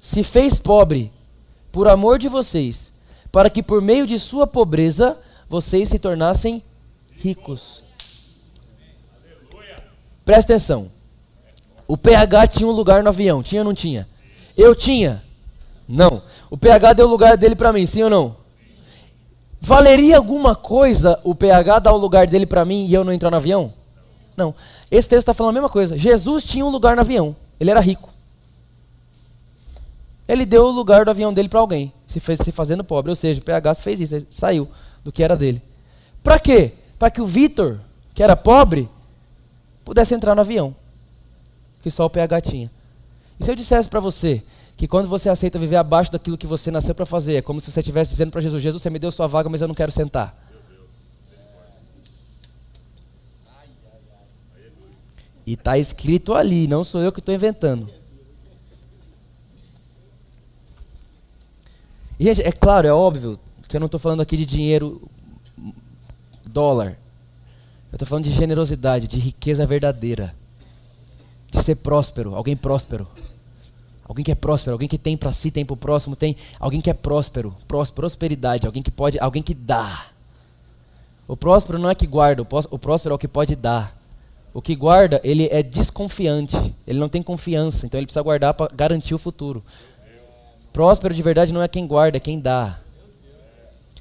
[0.00, 1.12] se fez pobre,
[1.70, 2.90] por amor de vocês,
[3.30, 5.14] para que por meio de sua pobreza
[5.46, 6.62] vocês se tornassem
[7.10, 7.82] ricos.
[10.24, 10.95] Presta atenção.
[11.88, 14.08] O PH tinha um lugar no avião, tinha ou não tinha?
[14.56, 15.22] Eu tinha?
[15.88, 16.22] Não.
[16.50, 18.36] O PH deu o lugar dele para mim, sim ou não?
[19.60, 23.30] Valeria alguma coisa o PH dar o lugar dele para mim e eu não entrar
[23.30, 23.72] no avião?
[24.36, 24.54] Não.
[24.90, 25.96] Esse texto está falando a mesma coisa.
[25.96, 27.34] Jesus tinha um lugar no avião.
[27.58, 28.10] Ele era rico.
[30.28, 33.10] Ele deu o lugar do avião dele para alguém, se, fez, se fazendo pobre.
[33.10, 34.68] Ou seja, o PH fez isso, saiu
[35.04, 35.62] do que era dele.
[36.22, 36.72] Para quê?
[36.98, 37.78] Para que o Vitor,
[38.12, 38.88] que era pobre,
[39.84, 40.74] pudesse entrar no avião
[41.86, 42.68] que só o PH tinha.
[43.38, 44.42] E se eu dissesse para você
[44.76, 47.70] que quando você aceita viver abaixo daquilo que você nasceu para fazer, é como se
[47.70, 49.92] você estivesse dizendo para Jesus: Jesus, você me deu sua vaga, mas eu não quero
[49.92, 50.36] sentar.
[55.46, 57.88] E está escrito ali, não sou eu que estou inventando.
[62.18, 65.08] E, gente, é claro, é óbvio que eu não estou falando aqui de dinheiro,
[66.44, 66.98] dólar.
[67.92, 70.34] Eu estou falando de generosidade, de riqueza verdadeira
[71.58, 73.06] ser próspero, alguém próspero.
[74.08, 76.80] Alguém que é próspero, alguém que tem para si, tem para o próximo, tem alguém
[76.80, 80.06] que é próspero, prós, prosperidade, alguém que pode, alguém que dá.
[81.26, 83.96] O próspero não é que guarda, o próspero é o que pode dar.
[84.54, 88.72] O que guarda, ele é desconfiante, ele não tem confiança, então ele precisa guardar para
[88.74, 89.62] garantir o futuro.
[90.72, 92.78] Próspero de verdade não é quem guarda, é quem dá.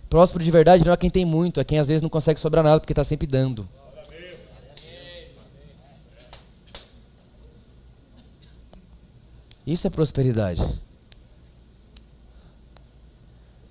[0.07, 2.63] Próspero de verdade não é quem tem muito, é quem às vezes não consegue sobrar
[2.63, 3.67] nada porque está sempre dando.
[9.65, 10.63] Isso é prosperidade.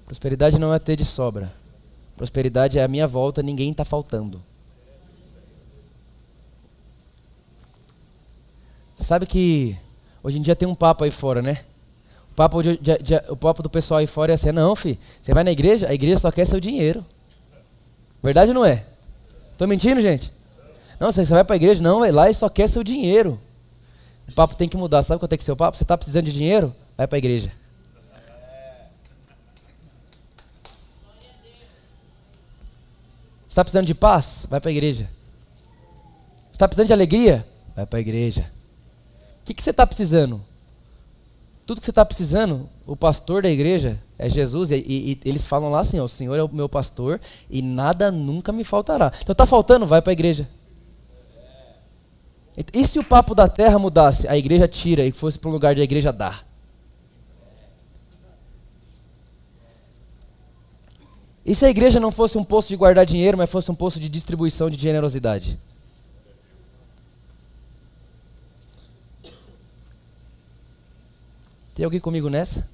[0.07, 1.53] Prosperidade não é ter de sobra.
[2.17, 4.43] Prosperidade é a minha volta, ninguém está faltando.
[8.97, 9.77] Sabe que
[10.23, 11.65] hoje em dia tem um papo aí fora, né?
[12.33, 14.99] O papo, de, de, de, o papo do pessoal aí fora é assim: não, filho,
[15.21, 17.05] você vai na igreja, a igreja só quer seu dinheiro.
[18.23, 18.87] Verdade ou não é?
[19.59, 20.33] Tô mentindo, gente?
[20.99, 23.39] Não, você vai para a igreja, não, vai lá e só quer seu dinheiro.
[24.29, 25.03] O papo tem que mudar.
[25.03, 25.77] Sabe qual tem que ser o papo?
[25.77, 26.75] Você está precisando de dinheiro?
[26.97, 27.53] Vai para a igreja.
[33.55, 34.47] está precisando de paz?
[34.51, 35.09] Vai para a igreja.
[36.53, 37.47] está precisando de alegria?
[37.77, 38.51] Vai para a igreja.
[39.41, 40.45] O que, que você está precisando?
[41.65, 45.47] Tudo que você está precisando, o pastor da igreja é Jesus, e, e, e, eles
[45.47, 49.13] falam lá assim: ó, o Senhor é o meu pastor e nada nunca me faltará.
[49.23, 50.49] Então está faltando, vai para a igreja.
[52.57, 55.75] E se o papo da terra mudasse, a igreja tira e fosse para um lugar
[55.75, 56.47] de a igreja dar?
[61.45, 63.99] E se a igreja não fosse um posto de guardar dinheiro, mas fosse um posto
[63.99, 65.59] de distribuição de generosidade?
[71.75, 72.71] Tem alguém comigo nessa?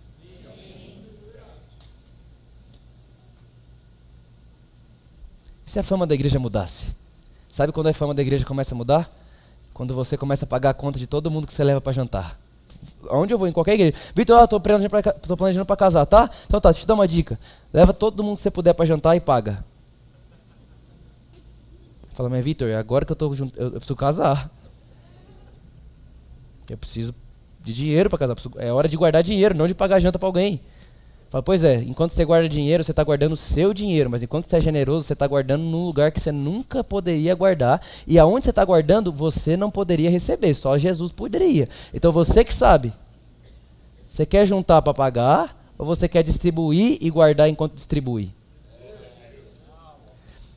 [5.66, 6.94] E se a fama da igreja mudasse?
[7.48, 9.19] Sabe quando a fama da igreja começa a mudar?
[9.80, 12.38] Quando você começa a pagar a conta de todo mundo que você leva para jantar.
[13.08, 13.96] Aonde eu vou, em qualquer igreja.
[14.14, 16.28] Vitor, eu tô planejando, para casar, tá?
[16.46, 17.40] Então tá, te dar uma dica.
[17.72, 19.64] Leva todo mundo que você puder para jantar e paga.
[22.12, 24.50] Fala, mas Vitor, é agora que eu tô junto, eu, eu preciso casar.
[26.68, 27.14] Eu preciso
[27.64, 28.36] de dinheiro para casar.
[28.58, 30.60] É hora de guardar dinheiro, não de pagar janta para alguém.
[31.30, 34.46] Fala, pois é, enquanto você guarda dinheiro, você está guardando o seu dinheiro, mas enquanto
[34.46, 37.80] você é generoso, você está guardando num lugar que você nunca poderia guardar.
[38.04, 41.68] E aonde você está guardando, você não poderia receber, só Jesus poderia.
[41.94, 42.92] Então você que sabe.
[44.08, 48.34] Você quer juntar para pagar ou você quer distribuir e guardar enquanto distribui?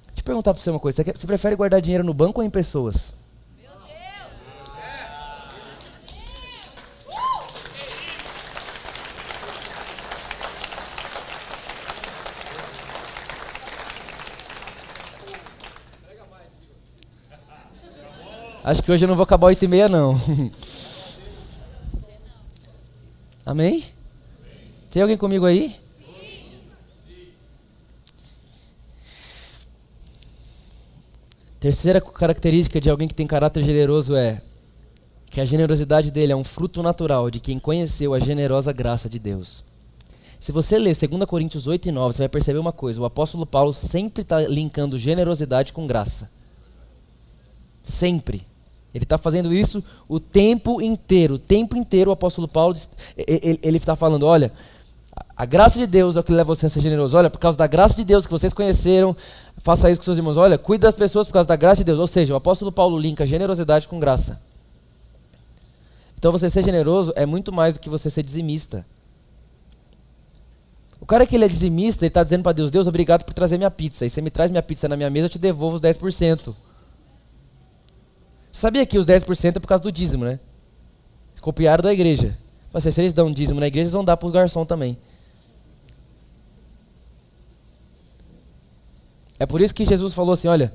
[0.07, 2.41] Deixa eu perguntar para você uma coisa: você, quer, você prefere guardar dinheiro no banco
[2.41, 3.13] ou em pessoas?
[18.63, 20.15] Acho que hoje eu não vou acabar 8 e meia, não.
[23.45, 23.83] Amém?
[24.89, 25.75] Tem alguém comigo aí?
[31.59, 34.41] Terceira característica de alguém que tem caráter generoso é
[35.29, 39.19] que a generosidade dele é um fruto natural de quem conheceu a generosa graça de
[39.19, 39.65] Deus.
[40.39, 43.45] Se você ler 2 Coríntios 8 e 9, você vai perceber uma coisa: o apóstolo
[43.45, 46.29] Paulo sempre está linkando generosidade com graça.
[47.81, 48.52] Sempre.
[48.93, 51.35] Ele está fazendo isso o tempo inteiro.
[51.35, 52.77] O tempo inteiro o apóstolo Paulo
[53.17, 54.51] ele está falando: olha,
[55.35, 57.17] a graça de Deus é o que leva você a ser generoso.
[57.17, 59.15] Olha, por causa da graça de Deus que vocês conheceram,
[59.57, 60.37] faça isso com seus irmãos.
[60.37, 61.99] Olha, cuide das pessoas por causa da graça de Deus.
[61.99, 64.39] Ou seja, o apóstolo Paulo linka generosidade com graça.
[66.17, 68.85] Então você ser generoso é muito mais do que você ser dizimista.
[71.01, 73.57] O cara que ele é dizimista, ele está dizendo para Deus: Deus, obrigado por trazer
[73.57, 74.05] minha pizza.
[74.05, 76.53] E você me traz minha pizza na minha mesa, eu te devolvo os 10%.
[78.53, 80.39] Sabia que os 10% é por causa do dízimo, né?
[81.41, 82.37] Copiaram da igreja.
[82.71, 84.95] Mas se eles dão dízimo na igreja, eles vão dar para os garçons também.
[89.39, 90.71] É por isso que Jesus falou assim: olha,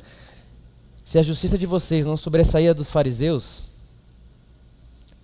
[1.04, 3.68] se a justiça de vocês não sobressaía dos fariseus,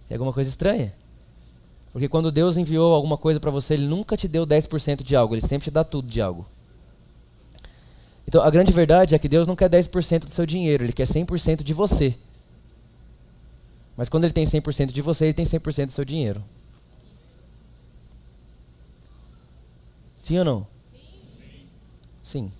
[0.08, 0.94] é alguma coisa estranha.
[1.92, 5.34] Porque quando Deus enviou alguma coisa para você, Ele nunca te deu 10% de algo,
[5.34, 6.46] Ele sempre te dá tudo de algo.
[8.26, 11.06] Então a grande verdade é que Deus não quer 10% do seu dinheiro, Ele quer
[11.06, 12.16] 100% de você.
[13.96, 16.42] Mas quando ele tem 100% de você, ele tem 100% do seu dinheiro.
[20.16, 20.66] Sim ou não?
[22.22, 22.50] Sim.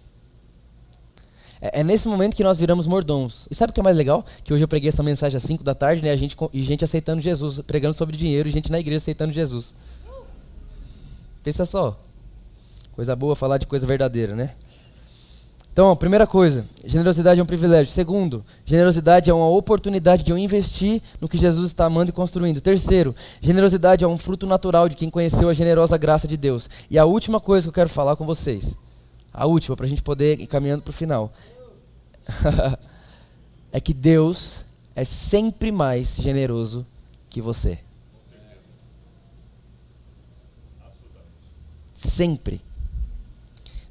[1.61, 3.49] É, é, nesse momento que nós viramos mordomos.
[3.51, 4.25] E sabe o que é mais legal?
[4.45, 6.11] Que hoje eu preguei essa mensagem às 5 da tarde, né?
[6.11, 9.75] A gente, e gente aceitando Jesus, pregando sobre dinheiro, e gente na igreja aceitando Jesus.
[11.43, 11.99] Pensa só.
[12.93, 14.55] Coisa boa falar de coisa verdadeira, né?
[15.75, 17.93] Então, primeira coisa, generosidade é um privilégio.
[17.93, 22.61] Segundo, generosidade é uma oportunidade de eu investir no que Jesus está amando e construindo.
[22.61, 26.71] Terceiro, generosidade é um fruto natural de quem conheceu a generosa graça de Deus.
[26.89, 28.79] E a última coisa que eu quero falar com vocês,
[29.33, 31.33] a última, para a gente poder ir caminhando para o final,
[33.73, 36.87] é que Deus é sempre mais generoso
[37.29, 37.81] que você.
[41.93, 42.61] Sempre.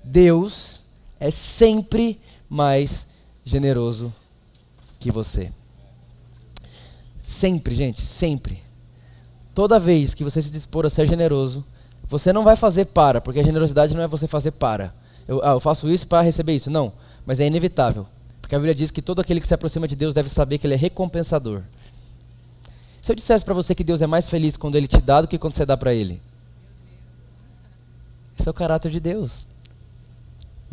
[0.01, 0.82] Deus
[1.23, 3.07] é sempre mais
[3.45, 4.13] generoso
[4.99, 5.49] que você.
[7.17, 8.61] Sempre, gente, sempre.
[9.55, 11.63] Toda vez que você se dispor a ser generoso,
[12.03, 14.93] você não vai fazer para, porque a generosidade não é você fazer para.
[15.25, 16.69] Eu, ah, eu faço isso para receber isso.
[16.69, 16.91] Não,
[17.25, 18.05] mas é inevitável.
[18.41, 20.67] Porque a Bíblia diz que todo aquele que se aproxima de Deus deve saber que
[20.67, 21.61] Ele é recompensador.
[23.01, 25.29] Se eu dissesse para você que Deus é mais feliz quando Ele te dá do
[25.29, 26.21] que quando você dá para Ele.
[28.37, 29.52] Esse é o caráter de Deus.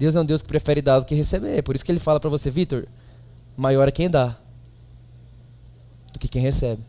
[0.00, 1.62] Deus é um Deus que prefere dar do que receber.
[1.62, 2.86] Por isso que ele fala para você, Vitor,
[3.54, 4.34] maior é quem dá
[6.10, 6.82] do que quem recebe.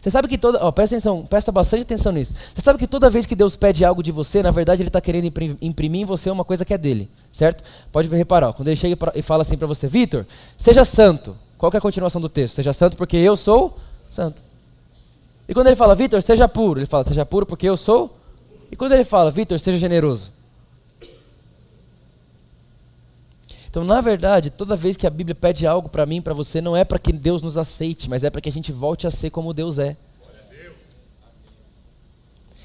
[0.00, 0.58] Você sabe que toda.
[0.60, 2.34] Ó, presta atenção, presta bastante atenção nisso.
[2.52, 5.00] Você sabe que toda vez que Deus pede algo de você, na verdade ele está
[5.00, 7.62] querendo imprimir em você uma coisa que é dele, certo?
[7.92, 11.36] Pode reparar, ó, quando ele chega e fala assim para você, Vitor, seja santo.
[11.56, 12.56] Qual é a continuação do texto?
[12.56, 13.78] Seja santo porque eu sou
[14.10, 14.42] santo.
[15.48, 18.18] E quando ele fala, Vitor, seja puro, ele fala, seja puro porque eu sou.
[18.68, 20.32] E quando ele fala, Vitor, seja generoso.
[23.72, 26.76] Então, na verdade, toda vez que a Bíblia pede algo para mim, para você, não
[26.76, 29.30] é para que Deus nos aceite, mas é para que a gente volte a ser
[29.30, 29.96] como Deus é.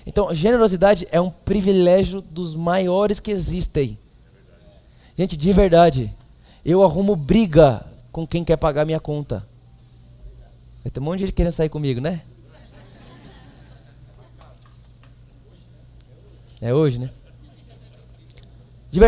[0.05, 3.97] Então, generosidade é um privilégio dos maiores que existem.
[5.17, 6.13] Gente, de verdade,
[6.65, 9.47] eu arrumo briga com quem quer pagar minha conta.
[10.83, 12.21] Vai ter um monte de gente querendo sair comigo, né?
[16.59, 17.09] É hoje, né?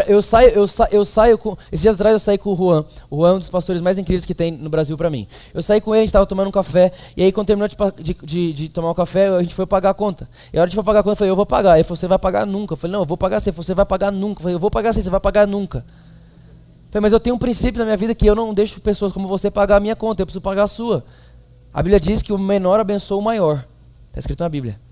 [0.06, 1.56] Eu saio, eu, sa, eu saio com.
[1.72, 2.84] Esses dias atrás eu saí com o Juan.
[3.10, 5.26] O Juan é um dos pastores mais incríveis que tem no Brasil para mim.
[5.54, 6.92] Eu saí com ele, a gente tava tomando um café.
[7.16, 9.92] E aí, quando terminou de, de, de, tomar o um café, a gente foi pagar
[9.92, 10.30] a conta.
[10.52, 11.76] E a hora de pagar a conta, eu falei, eu vou pagar.
[11.76, 12.74] Ele falou, você vai pagar nunca.
[12.74, 13.52] Eu falei, não, eu vou pagar sim.
[13.52, 14.40] Você vai pagar nunca.
[14.40, 15.78] Eu falei, eu vou pagar sim, você vai pagar nunca.
[15.78, 19.14] Eu falei, mas eu tenho um princípio na minha vida que eu não deixo pessoas
[19.14, 21.06] como você pagar a minha conta, eu preciso pagar a sua.
[21.74, 23.64] A Bíblia diz que o menor abençoa o maior.
[24.10, 24.89] Está escrito na Bíblia.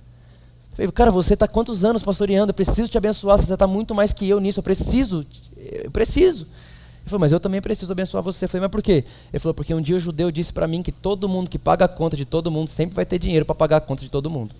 [0.78, 2.52] Falei, cara, você está quantos anos pastoreando?
[2.52, 3.36] Eu preciso te abençoar.
[3.40, 4.60] Você está muito mais que eu nisso.
[4.60, 5.26] Eu preciso.
[5.58, 6.42] Eu preciso.
[6.44, 8.46] Ele falou, mas eu também preciso abençoar você.
[8.46, 9.04] Eu falei, mas por quê?
[9.34, 11.86] Ele falou, porque um dia o judeu disse para mim que todo mundo que paga
[11.86, 14.30] a conta de todo mundo sempre vai ter dinheiro para pagar a conta de todo
[14.30, 14.54] mundo.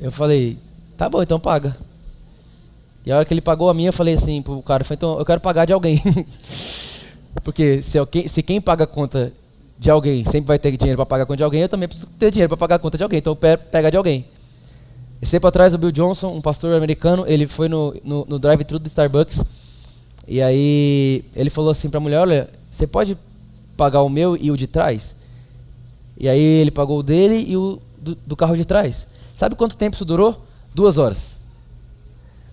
[0.00, 0.58] Eu falei,
[0.96, 1.76] tá bom, então paga.
[3.06, 4.96] E a hora que ele pagou a minha, eu falei assim pro cara, eu falei,
[4.96, 6.02] então eu quero pagar de alguém.
[7.40, 9.32] Porque se, alguém, se quem paga a conta
[9.78, 12.08] de alguém sempre vai ter dinheiro para pagar a conta de alguém, eu também preciso
[12.18, 13.18] ter dinheiro para pagar a conta de alguém.
[13.18, 14.26] Então pega de alguém.
[15.20, 18.78] Esse tempo atrás, o Bill Johnson, um pastor americano, ele foi no, no, no drive-thru
[18.78, 19.42] do Starbucks.
[20.26, 23.16] E aí ele falou assim para a mulher: Olha, você pode
[23.76, 25.14] pagar o meu e o de trás?
[26.18, 29.06] E aí ele pagou o dele e o do, do carro de trás.
[29.34, 30.40] Sabe quanto tempo isso durou?
[30.74, 31.38] Duas horas.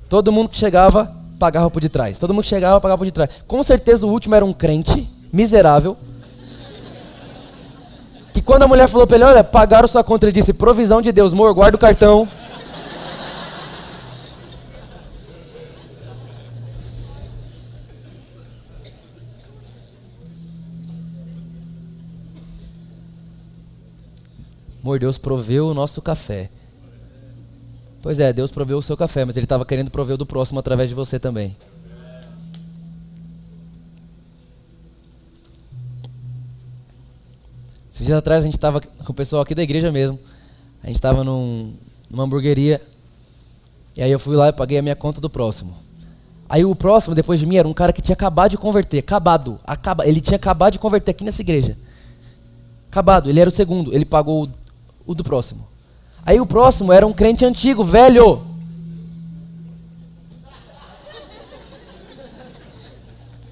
[0.07, 2.19] Todo mundo que chegava pagava por de trás.
[2.19, 3.29] Todo mundo chegava, pagava por de trás.
[3.47, 5.97] Com certeza o último era um crente, miserável.
[8.33, 11.11] Que quando a mulher falou para ele, olha, pagaram sua conta, ele disse, provisão de
[11.11, 12.27] Deus, amor, guarda o cartão.
[24.83, 26.49] Amor, Deus proveu o nosso café.
[28.01, 30.59] Pois é, Deus proveu o seu café, mas Ele estava querendo prover o do próximo
[30.59, 31.55] através de você também.
[37.91, 40.17] Esses dias atrás a gente estava com o pessoal aqui da igreja mesmo.
[40.81, 41.73] A gente estava num,
[42.09, 42.81] numa hamburgueria.
[43.97, 45.73] E aí eu fui lá e paguei a minha conta do próximo.
[46.47, 48.99] Aí o próximo, depois de mim, era um cara que tinha acabado de converter.
[48.99, 49.59] Acabado.
[49.65, 51.77] Acaba, ele tinha acabado de converter aqui nessa igreja.
[52.87, 53.29] Acabado.
[53.29, 53.93] Ele era o segundo.
[53.93, 54.49] Ele pagou o,
[55.05, 55.68] o do próximo.
[56.25, 58.45] Aí o próximo era um crente antigo, velho.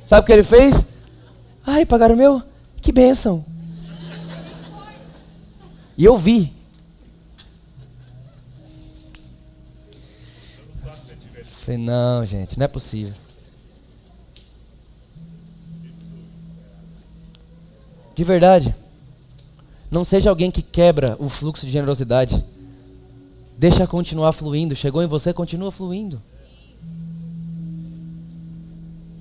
[0.06, 0.86] Sabe o que ele fez?
[1.66, 2.42] Ai, pagaram o meu?
[2.82, 3.44] Que bênção.
[5.98, 6.54] E eu vi.
[11.44, 13.14] Falei, não, gente, não é possível.
[18.16, 18.74] De verdade.
[19.92, 22.42] Não seja alguém que quebra o fluxo de generosidade.
[23.58, 24.76] Deixa continuar fluindo.
[24.76, 26.22] Chegou em você, continua fluindo.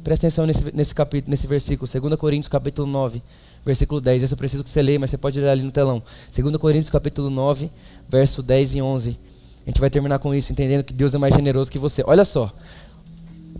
[0.05, 3.21] Presta atenção nesse, nesse capítulo, nesse versículo, 2 Coríntios capítulo 9,
[3.65, 4.23] versículo 10.
[4.23, 6.03] Esse eu preciso que você leia, mas você pode ler ali no telão.
[6.37, 7.71] 2 Coríntios capítulo 9,
[8.09, 9.19] verso 10 e 11.
[9.67, 12.05] A gente vai terminar com isso, entendendo que Deus é mais generoso que você.
[12.07, 12.53] Olha só.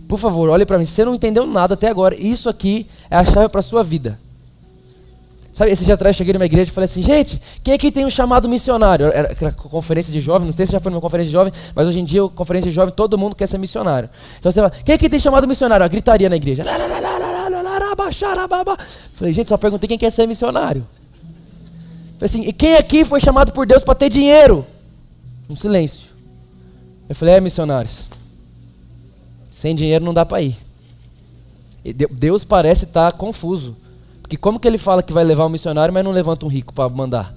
[0.07, 0.85] Por favor, olhe para mim.
[0.85, 4.17] Você não entendeu nada até agora, isso aqui é a chave para a sua vida.
[5.57, 8.11] Sabe, esse dia atrás cheguei numa igreja e falei assim, gente, quem aqui tem um
[8.11, 9.07] chamado missionário?
[9.07, 11.87] Era aquela conferência de jovem, não sei se já foi numa conferência de jovem, mas
[11.87, 14.07] hoje em dia, conferência de jovem, todo mundo quer ser missionário.
[14.37, 15.83] Então você fala, quem aqui tem chamado missionário?
[15.83, 16.63] A gritaria na igreja.
[19.13, 20.85] Falei, gente, só perguntei quem quer ser missionário.
[22.19, 24.63] Falei assim, e quem aqui foi chamado por Deus para ter dinheiro?
[25.49, 26.03] Um silêncio.
[27.09, 28.03] Eu falei, é missionários.
[29.49, 30.55] Sem dinheiro não dá para ir.
[32.11, 33.86] Deus parece estar tá confuso.
[34.27, 36.73] Porque como que ele fala que vai levar um missionário, mas não levanta um rico
[36.73, 37.33] para mandar?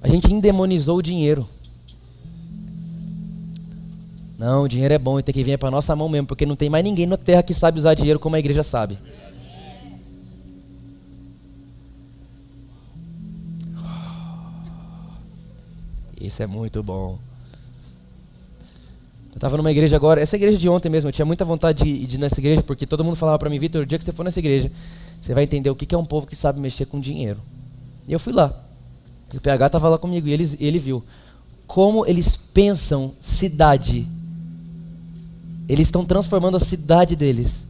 [0.00, 1.44] A gente endemonizou o dinheiro.
[4.38, 6.54] Não, o dinheiro é bom e tem que vir para nossa mão mesmo, porque não
[6.54, 8.96] tem mais ninguém na terra que sabe usar dinheiro como a igreja sabe.
[16.20, 17.18] Isso é muito bom.
[19.38, 22.06] Eu estava numa igreja agora, essa igreja de ontem mesmo, eu tinha muita vontade de,
[22.08, 24.10] de ir nessa igreja, porque todo mundo falava para mim, Vitor, o dia que você
[24.10, 24.68] for nessa igreja,
[25.20, 27.38] você vai entender o que é um povo que sabe mexer com dinheiro.
[28.08, 28.52] E eu fui lá.
[29.32, 31.04] E o PH estava lá comigo e ele, ele viu
[31.68, 34.08] como eles pensam cidade
[35.68, 37.68] Eles estão transformando a cidade deles,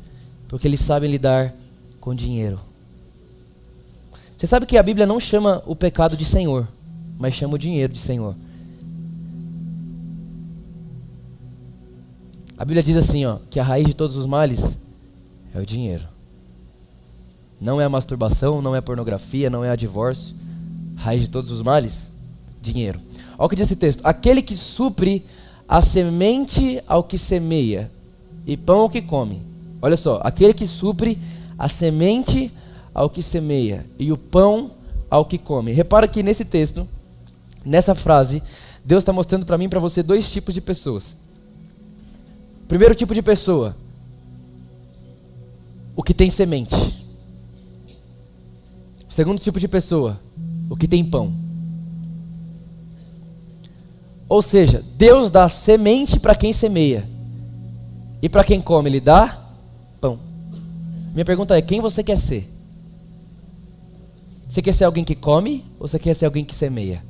[0.49, 1.53] porque eles sabem lidar
[2.01, 2.59] com dinheiro.
[4.39, 6.67] Você sabe que a Bíblia não chama o pecado de Senhor,
[7.19, 8.35] mas chama o dinheiro de Senhor.
[12.59, 14.79] A Bíblia diz assim, ó, que a raiz de todos os males
[15.55, 16.05] é o dinheiro.
[17.61, 20.35] Não é a masturbação, não é a pornografia, não é a divórcio.
[20.97, 22.11] Raiz de todos os males,
[22.61, 23.01] dinheiro.
[23.39, 25.25] Olha o que diz esse texto: aquele que supre
[25.69, 27.91] a semente ao que semeia
[28.45, 29.41] e pão ao que come.
[29.81, 31.17] Olha só, aquele que supre
[31.57, 32.53] a semente
[32.93, 34.73] ao que semeia e o pão
[35.09, 35.71] ao que come.
[35.71, 36.89] Repara que nesse texto,
[37.65, 38.43] nessa frase,
[38.85, 41.17] Deus está mostrando para mim e para você dois tipos de pessoas.
[42.69, 43.75] Primeiro tipo de pessoa,
[45.97, 46.77] o que tem semente.
[49.09, 50.21] Segundo tipo de pessoa,
[50.69, 51.33] o que tem pão.
[54.29, 57.09] Ou seja, Deus dá semente para quem semeia.
[58.21, 59.43] E para quem come, Ele dá
[59.99, 60.19] pão.
[61.15, 62.47] Minha pergunta é: quem você quer ser?
[64.47, 67.03] Você quer ser alguém que come ou você quer ser alguém que semeia?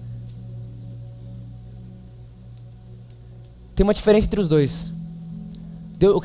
[3.75, 4.97] Tem uma diferença entre os dois.
[5.99, 6.22] Deus,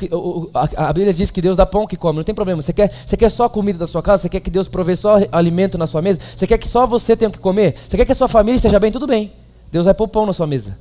[0.76, 2.62] a, Bíblia diz que Deus dá pão que come, não tem problema.
[2.62, 4.22] Você quer, você quer só a comida da sua casa?
[4.22, 6.20] Você quer que Deus provê só alimento na sua mesa?
[6.36, 7.74] Você quer que só você tenha que comer?
[7.76, 8.92] Você quer que a sua família esteja bem?
[8.92, 9.32] Tudo bem.
[9.72, 10.78] Deus vai pôr pão na sua mesa.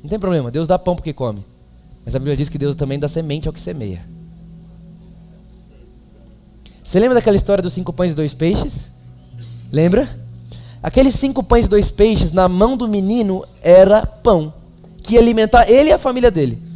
[0.00, 1.44] Não tem problema, Deus dá pão porque come.
[2.04, 4.00] Mas a Bíblia diz que Deus também dá semente ao que semeia.
[6.84, 8.92] Você lembra daquela história dos cinco pães e dois peixes?
[9.72, 10.08] Lembra?
[10.80, 14.54] Aqueles cinco pães e dois peixes na mão do menino era pão,
[15.02, 16.73] que ia alimentar ele e a família dele.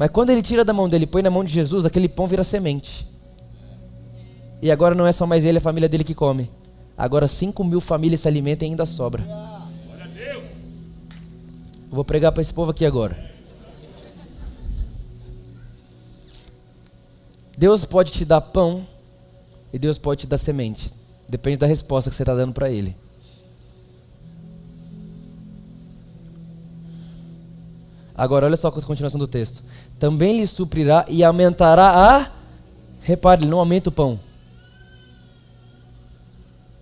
[0.00, 2.26] Mas quando ele tira da mão dele e põe na mão de Jesus, aquele pão
[2.26, 3.06] vira semente.
[4.62, 6.50] E agora não é só mais ele e a família dele que come.
[6.96, 9.22] Agora 5 mil famílias se alimentam e ainda sobra.
[11.90, 13.30] Eu vou pregar para esse povo aqui agora.
[17.58, 18.86] Deus pode te dar pão
[19.70, 20.90] e Deus pode te dar semente.
[21.28, 22.96] Depende da resposta que você está dando para Ele.
[28.20, 29.62] Agora, olha só a continuação do texto.
[30.00, 32.30] Também lhe suprirá e aumentará a.
[33.02, 34.18] Repare, ele não aumenta o pão.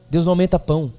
[0.08, 0.92] Deus não aumenta pão.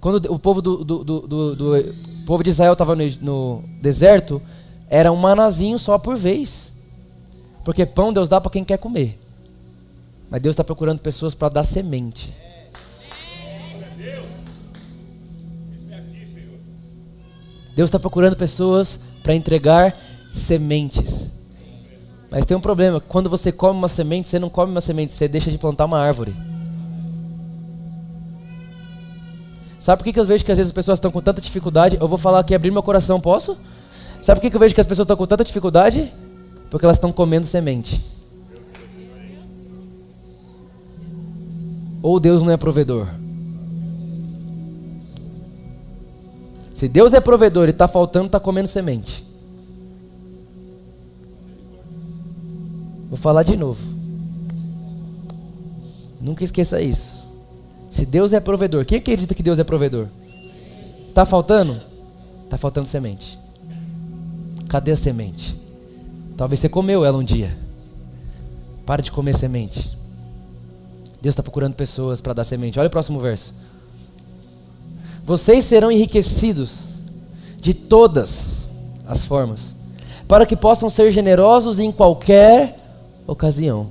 [0.00, 1.94] Quando o povo do, do, do, do
[2.26, 4.42] povo de Israel estava no, no deserto,
[4.90, 6.72] era um manazinho só por vez.
[7.64, 9.16] Porque pão Deus dá para quem quer comer.
[10.28, 12.34] Mas Deus está procurando pessoas para dar semente.
[17.76, 19.96] Deus está procurando pessoas para entregar
[20.28, 21.31] sementes.
[22.32, 25.28] Mas tem um problema: quando você come uma semente, você não come uma semente, você
[25.28, 26.34] deixa de plantar uma árvore.
[29.78, 31.98] Sabe por que, eu vejo que às vezes as pessoas estão com tanta dificuldade?
[32.00, 33.58] Eu vou falar aqui, abrir meu coração, posso?
[34.22, 36.10] Sabe por que, que eu vejo que as pessoas estão com tanta dificuldade?
[36.70, 38.02] Porque elas estão comendo semente.
[42.00, 43.08] Ou Deus não é provedor?
[46.72, 49.31] Se Deus é provedor e está faltando, está comendo semente.
[53.12, 53.78] Vou falar de novo.
[56.18, 57.14] Nunca esqueça isso.
[57.90, 60.06] Se Deus é provedor, quem acredita que Deus é provedor?
[61.12, 61.78] Tá faltando?
[62.48, 63.38] Tá faltando semente.
[64.66, 65.60] Cadê a semente?
[66.38, 67.54] Talvez você comeu ela um dia.
[68.86, 69.90] Para de comer semente.
[71.20, 72.78] Deus está procurando pessoas para dar semente.
[72.78, 73.52] Olha o próximo verso.
[75.22, 76.94] Vocês serão enriquecidos
[77.60, 78.70] de todas
[79.06, 79.76] as formas,
[80.26, 82.81] para que possam ser generosos em qualquer
[83.26, 83.88] ocasião.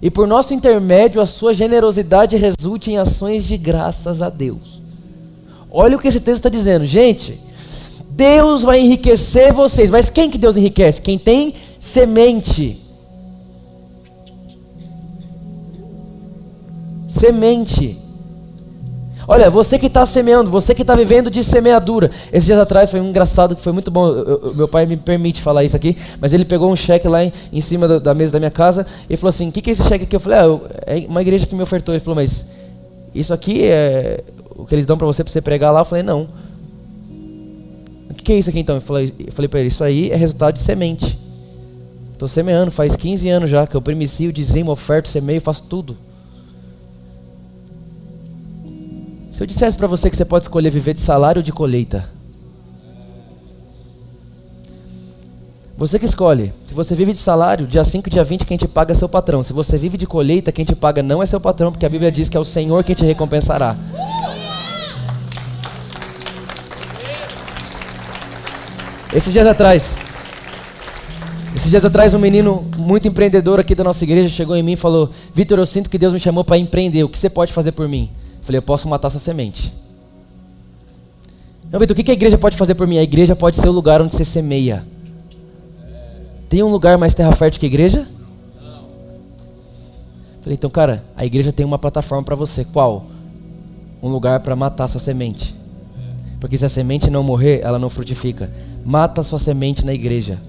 [0.00, 4.80] E por nosso intermédio, a sua generosidade resulte em ações de graças a Deus.
[5.70, 7.38] Olha o que esse texto está dizendo, gente.
[8.10, 11.00] Deus vai enriquecer vocês, mas quem que Deus enriquece?
[11.00, 12.78] Quem tem semente.
[17.06, 18.01] Semente.
[19.26, 22.10] Olha, você que está semeando, você que está vivendo de semeadura.
[22.32, 24.08] Esses dias atrás foi um engraçado que foi muito bom.
[24.08, 27.24] Eu, eu, meu pai me permite falar isso aqui, mas ele pegou um cheque lá
[27.24, 29.70] em, em cima da, da, mesa da minha casa e falou assim: O que, que
[29.70, 30.16] é esse cheque aqui?
[30.16, 31.94] Eu falei: ah, É uma igreja que me ofertou.
[31.94, 32.46] Ele falou: Mas
[33.14, 34.22] isso aqui é
[34.56, 35.80] o que eles dão para você para você pregar lá?
[35.80, 36.28] Eu falei: Não.
[38.10, 38.76] O que, que é isso aqui então?
[38.76, 41.18] Eu falei, eu falei para ele: Isso aí é resultado de semente.
[42.12, 45.96] Estou semeando, faz 15 anos já que eu primicio, dizimo, oferto, semeio, faço tudo.
[49.42, 52.08] Eu dissesse para você que você pode escolher viver de salário ou de colheita,
[55.76, 56.52] Você que escolhe.
[56.64, 59.42] Se você vive de salário, dia 5 dia 20 quem te paga é seu patrão.
[59.42, 62.12] Se você vive de colheita, quem te paga não é seu patrão, porque a Bíblia
[62.12, 63.76] diz que é o Senhor quem te recompensará.
[69.12, 69.92] Esses dias atrás,
[71.56, 74.76] Esses dias atrás, um menino muito empreendedor aqui da nossa igreja chegou em mim e
[74.76, 77.02] falou: Vitor, eu sinto que Deus me chamou para empreender.
[77.02, 78.08] O que você pode fazer por mim?
[78.42, 79.72] Falei: Eu posso matar sua semente.
[81.70, 82.98] Não, Vitor, o que a igreja pode fazer por mim?
[82.98, 84.84] A igreja pode ser o lugar onde você semeia.
[86.48, 88.06] Tem um lugar mais terra fértil que a igreja?
[88.62, 88.88] Não.
[90.42, 92.64] Falei: Então, cara, a igreja tem uma plataforma para você.
[92.64, 93.06] Qual?
[94.02, 95.54] Um lugar para matar sua semente.
[96.40, 98.50] Porque se a semente não morrer, ela não frutifica.
[98.84, 100.40] Mata sua semente na igreja.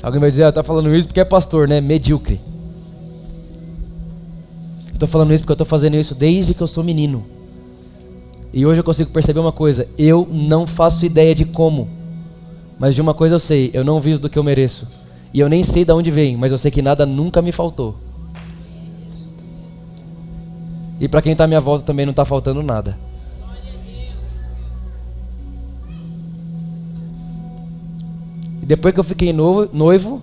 [0.00, 1.80] Alguém vai dizer, ah, tá falando isso porque é pastor, né?
[1.80, 2.40] Medíocre.
[4.98, 7.24] Eu tô falando isso porque eu tô fazendo isso desde que eu sou menino.
[8.52, 11.88] E hoje eu consigo perceber uma coisa: eu não faço ideia de como.
[12.80, 14.88] Mas de uma coisa eu sei: eu não vivo do que eu mereço.
[15.32, 17.94] E eu nem sei de onde vem, mas eu sei que nada nunca me faltou.
[21.00, 22.98] E para quem está à minha volta também não está faltando nada.
[28.60, 30.20] Depois que eu fiquei noivo, noivo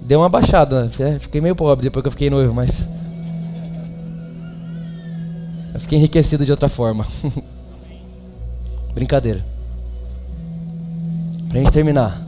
[0.00, 0.90] deu uma baixada.
[0.98, 1.18] Né?
[1.18, 2.88] Fiquei meio pobre depois que eu fiquei noivo, mas.
[5.72, 7.06] Eu fiquei enriquecido de outra forma.
[8.94, 9.44] Brincadeira.
[11.48, 12.20] Para a gente terminar.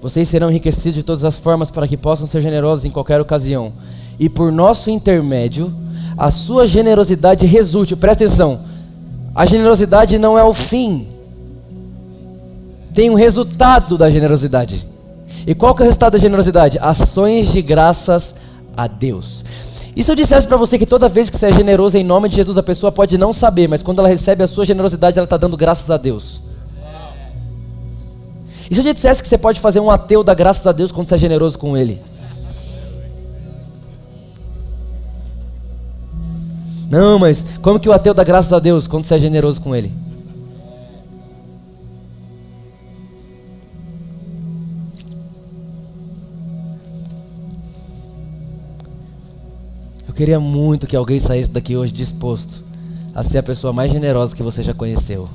[0.00, 3.72] Vocês serão enriquecidos de todas as formas para que possam ser generosos em qualquer ocasião.
[4.18, 5.72] E por nosso intermédio,
[6.16, 7.96] a sua generosidade resulte.
[7.96, 8.60] Presta atenção.
[9.34, 11.08] A generosidade não é o fim,
[12.94, 14.86] tem um resultado da generosidade.
[15.44, 16.78] E qual que é o resultado da generosidade?
[16.80, 18.34] Ações de graças
[18.76, 19.44] a Deus.
[19.96, 22.28] E se eu dissesse para você que toda vez que você é generoso em nome
[22.28, 25.24] de Jesus, a pessoa pode não saber, mas quando ela recebe a sua generosidade, ela
[25.24, 26.42] está dando graças a Deus.
[28.70, 31.06] E se eu dissesse que você pode fazer um ateu dar graças a Deus quando
[31.06, 32.00] você é generoso com ele?
[36.90, 39.74] Não, mas como que o ateu dá graças a Deus quando você é generoso com
[39.76, 39.92] ele?
[50.14, 52.62] Eu queria muito que alguém saísse daqui hoje disposto
[53.12, 55.28] a ser a pessoa mais generosa que você já conheceu.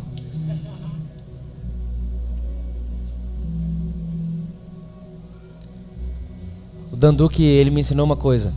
[6.94, 8.54] O Danduque, ele me ensinou uma coisa.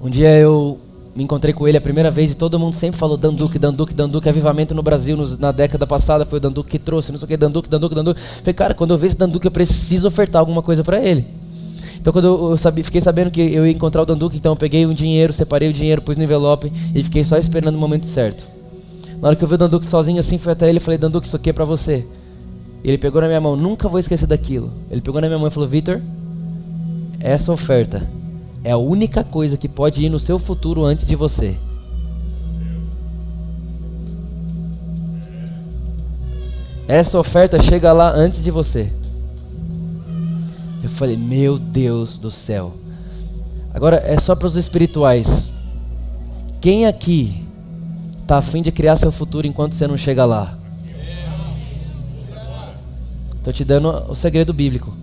[0.00, 0.80] Um dia eu
[1.14, 4.30] me encontrei com ele a primeira vez e todo mundo sempre falou Danduque, Danduque, Danduque,
[4.30, 7.28] avivamento no Brasil nos, na década passada foi o Danduque que trouxe, não sei o
[7.28, 8.20] que, Danduque, Danduque, Danduque.
[8.20, 11.43] Falei, cara, quando eu ver esse Danduque eu preciso ofertar alguma coisa para ele.
[12.04, 14.92] Então quando eu, fiquei sabendo que eu ia encontrar o Danduque, então eu peguei um
[14.92, 18.44] dinheiro, separei o dinheiro, pus no envelope e fiquei só esperando o momento certo.
[19.22, 21.26] Na hora que eu vi o Danduque sozinho assim, fui até ele e falei, Danduque,
[21.26, 22.06] isso aqui é para você.
[22.84, 24.70] E ele pegou na minha mão, nunca vou esquecer daquilo.
[24.90, 25.98] Ele pegou na minha mão e falou, Vitor,
[27.20, 28.06] essa oferta
[28.62, 31.56] é a única coisa que pode ir no seu futuro antes de você.
[36.86, 38.92] Essa oferta chega lá antes de você.
[40.84, 42.74] Eu falei, meu Deus do céu.
[43.72, 45.48] Agora é só para os espirituais.
[46.60, 47.42] Quem aqui
[48.20, 50.58] está afim de criar seu futuro enquanto você não chega lá?
[53.36, 54.94] Estou te dando o segredo bíblico.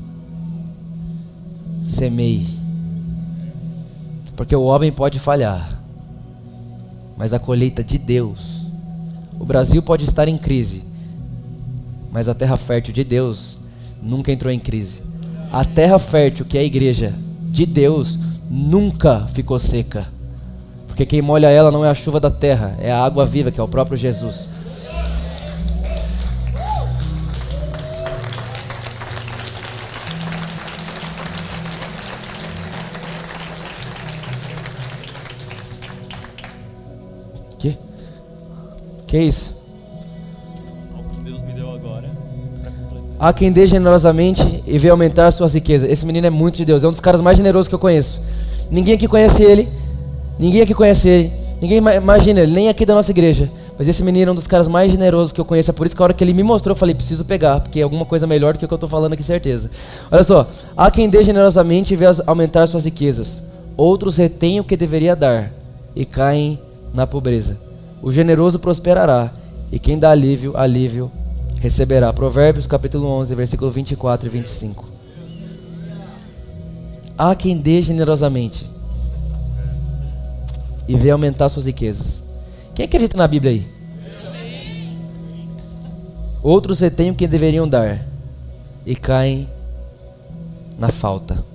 [1.84, 2.48] Semeie.
[4.36, 5.82] Porque o homem pode falhar,
[7.18, 8.68] mas a colheita de Deus.
[9.40, 10.84] O Brasil pode estar em crise,
[12.12, 13.58] mas a terra fértil de Deus
[14.00, 15.10] nunca entrou em crise.
[15.52, 17.14] A terra fértil, que é a igreja
[17.50, 18.18] de Deus,
[18.50, 20.08] nunca ficou seca.
[20.88, 23.60] Porque quem molha ela não é a chuva da terra, é a água viva, que
[23.60, 24.48] é o próprio Jesus.
[37.60, 37.78] Que?
[39.06, 39.51] Que isso?
[43.22, 45.88] Há quem dê generosamente e vê aumentar suas riquezas.
[45.88, 48.20] Esse menino é muito de Deus, é um dos caras mais generosos que eu conheço.
[48.72, 49.70] Ninguém aqui conhece ele,
[50.40, 53.48] ninguém aqui conhece ele, ninguém imagina ele, nem aqui da nossa igreja.
[53.78, 55.70] Mas esse menino é um dos caras mais generosos que eu conheço.
[55.70, 57.80] É por isso que a hora que ele me mostrou, eu falei, preciso pegar, porque
[57.80, 59.70] é alguma coisa melhor do que o que eu estou falando aqui, certeza.
[60.10, 63.40] Olha só, há quem dê generosamente e vê aumentar suas riquezas.
[63.78, 65.52] Outros retêm o que deveria dar
[65.96, 66.60] e caem
[66.92, 67.56] na pobreza.
[68.02, 69.30] O generoso prosperará,
[69.72, 71.12] e quem dá alívio, alívio
[71.62, 72.12] receberá.
[72.12, 74.90] Provérbios capítulo 11, versículo 24 e 25.
[77.18, 78.66] Há quem dê generosamente
[80.88, 82.24] e vê aumentar suas riquezas.
[82.74, 83.68] Quem acredita na Bíblia aí?
[86.42, 88.04] Outros retêm o que deveriam dar
[88.84, 89.48] e caem
[90.80, 91.46] na falta.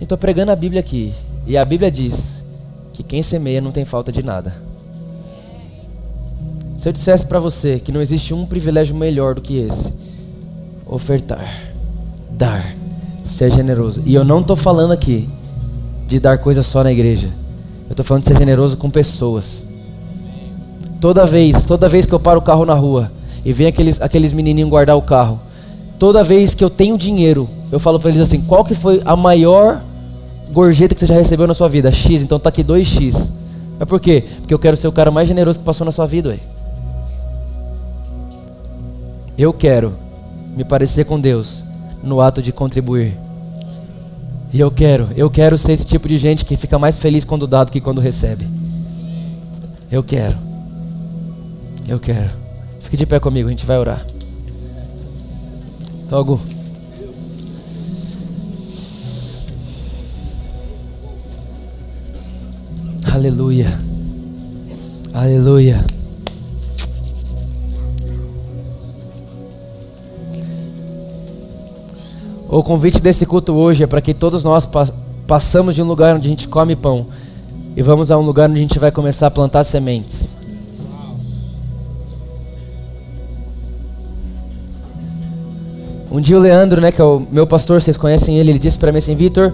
[0.00, 1.14] Estou pregando a Bíblia aqui
[1.46, 2.42] e a Bíblia diz
[2.92, 4.75] que quem semeia não tem falta de nada.
[6.86, 9.92] Se eu dissesse para você que não existe um privilégio melhor do que esse,
[10.86, 11.72] ofertar,
[12.30, 12.76] dar,
[13.24, 14.04] ser generoso.
[14.06, 15.28] E eu não estou falando aqui
[16.06, 17.26] de dar coisas só na igreja.
[17.86, 19.64] Eu estou falando de ser generoso com pessoas.
[21.00, 23.10] Toda vez, toda vez que eu paro o carro na rua
[23.44, 25.40] e vem aqueles, aqueles menininhos guardar o carro,
[25.98, 29.16] toda vez que eu tenho dinheiro, eu falo para eles assim: qual que foi a
[29.16, 29.82] maior
[30.52, 31.90] gorjeta que você já recebeu na sua vida?
[31.90, 33.28] X, então tá aqui 2x.
[33.76, 34.22] Mas por quê?
[34.36, 36.38] Porque eu quero ser o cara mais generoso que passou na sua vida, ué.
[39.38, 39.94] Eu quero
[40.56, 41.62] me parecer com Deus
[42.02, 43.18] no ato de contribuir.
[44.52, 47.46] E eu quero, eu quero ser esse tipo de gente que fica mais feliz quando
[47.46, 48.46] dá do que quando recebe.
[49.90, 50.36] Eu quero.
[51.86, 52.30] Eu quero.
[52.80, 54.04] Fique de pé comigo, a gente vai orar.
[56.08, 56.40] Togo.
[63.12, 63.68] Aleluia.
[65.12, 65.95] Aleluia.
[72.48, 74.86] O convite desse culto hoje é para que todos nós pa
[75.26, 77.08] passamos de um lugar onde a gente come pão
[77.76, 80.36] e vamos a um lugar onde a gente vai começar a plantar sementes.
[86.08, 88.78] Um dia o Leandro, né, que é o meu pastor, vocês conhecem ele, ele disse
[88.78, 89.52] para mim assim, Vitor,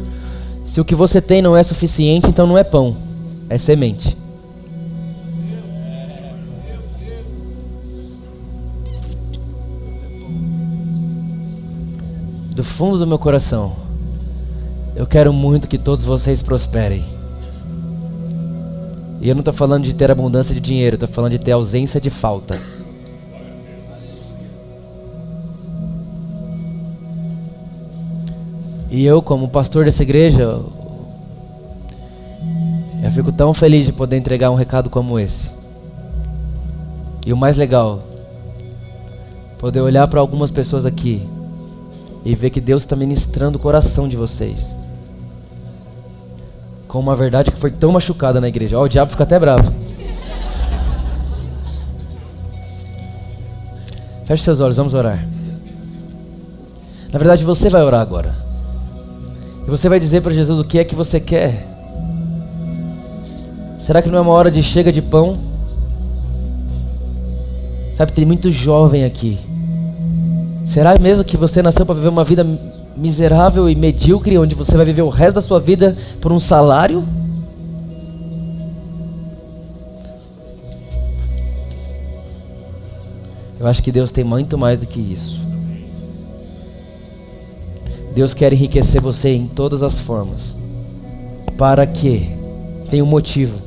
[0.66, 2.94] se o que você tem não é suficiente, então não é pão,
[3.48, 4.21] é semente.
[12.62, 13.72] Do fundo do meu coração,
[14.94, 17.02] eu quero muito que todos vocês prosperem.
[19.20, 22.00] E eu não estou falando de ter abundância de dinheiro, estou falando de ter ausência
[22.00, 22.56] de falta.
[28.88, 30.42] E eu, como pastor dessa igreja,
[33.02, 35.50] eu fico tão feliz de poder entregar um recado como esse.
[37.26, 38.04] E o mais legal,
[39.58, 41.31] poder olhar para algumas pessoas aqui
[42.24, 44.76] e ver que Deus está ministrando o coração de vocês.
[46.86, 48.78] Com uma verdade que foi tão machucada na igreja.
[48.78, 49.72] Ó, o diabo fica até bravo.
[54.24, 55.26] Feche seus olhos, vamos orar.
[57.12, 58.34] Na verdade, você vai orar agora.
[59.66, 61.68] E você vai dizer para Jesus o que é que você quer.
[63.80, 65.36] Será que não é uma hora de chega de pão?
[67.96, 69.51] Sabe, tem muito jovem aqui
[70.72, 72.46] Será mesmo que você nasceu para viver uma vida
[72.96, 77.04] miserável e medíocre, onde você vai viver o resto da sua vida por um salário?
[83.60, 85.42] Eu acho que Deus tem muito mais do que isso.
[88.14, 90.56] Deus quer enriquecer você em todas as formas.
[91.58, 92.30] Para que?
[92.90, 93.58] Tem um motivo.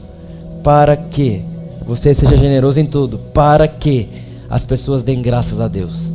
[0.63, 1.43] Para que
[1.85, 3.19] você seja generoso em tudo.
[3.31, 4.09] Para que
[4.49, 6.14] as pessoas deem graças a Deus.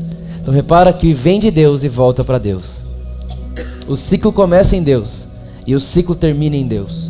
[0.51, 2.83] Então repara que vem de Deus e volta para Deus.
[3.87, 5.29] O ciclo começa em Deus
[5.65, 7.10] e o ciclo termina em Deus.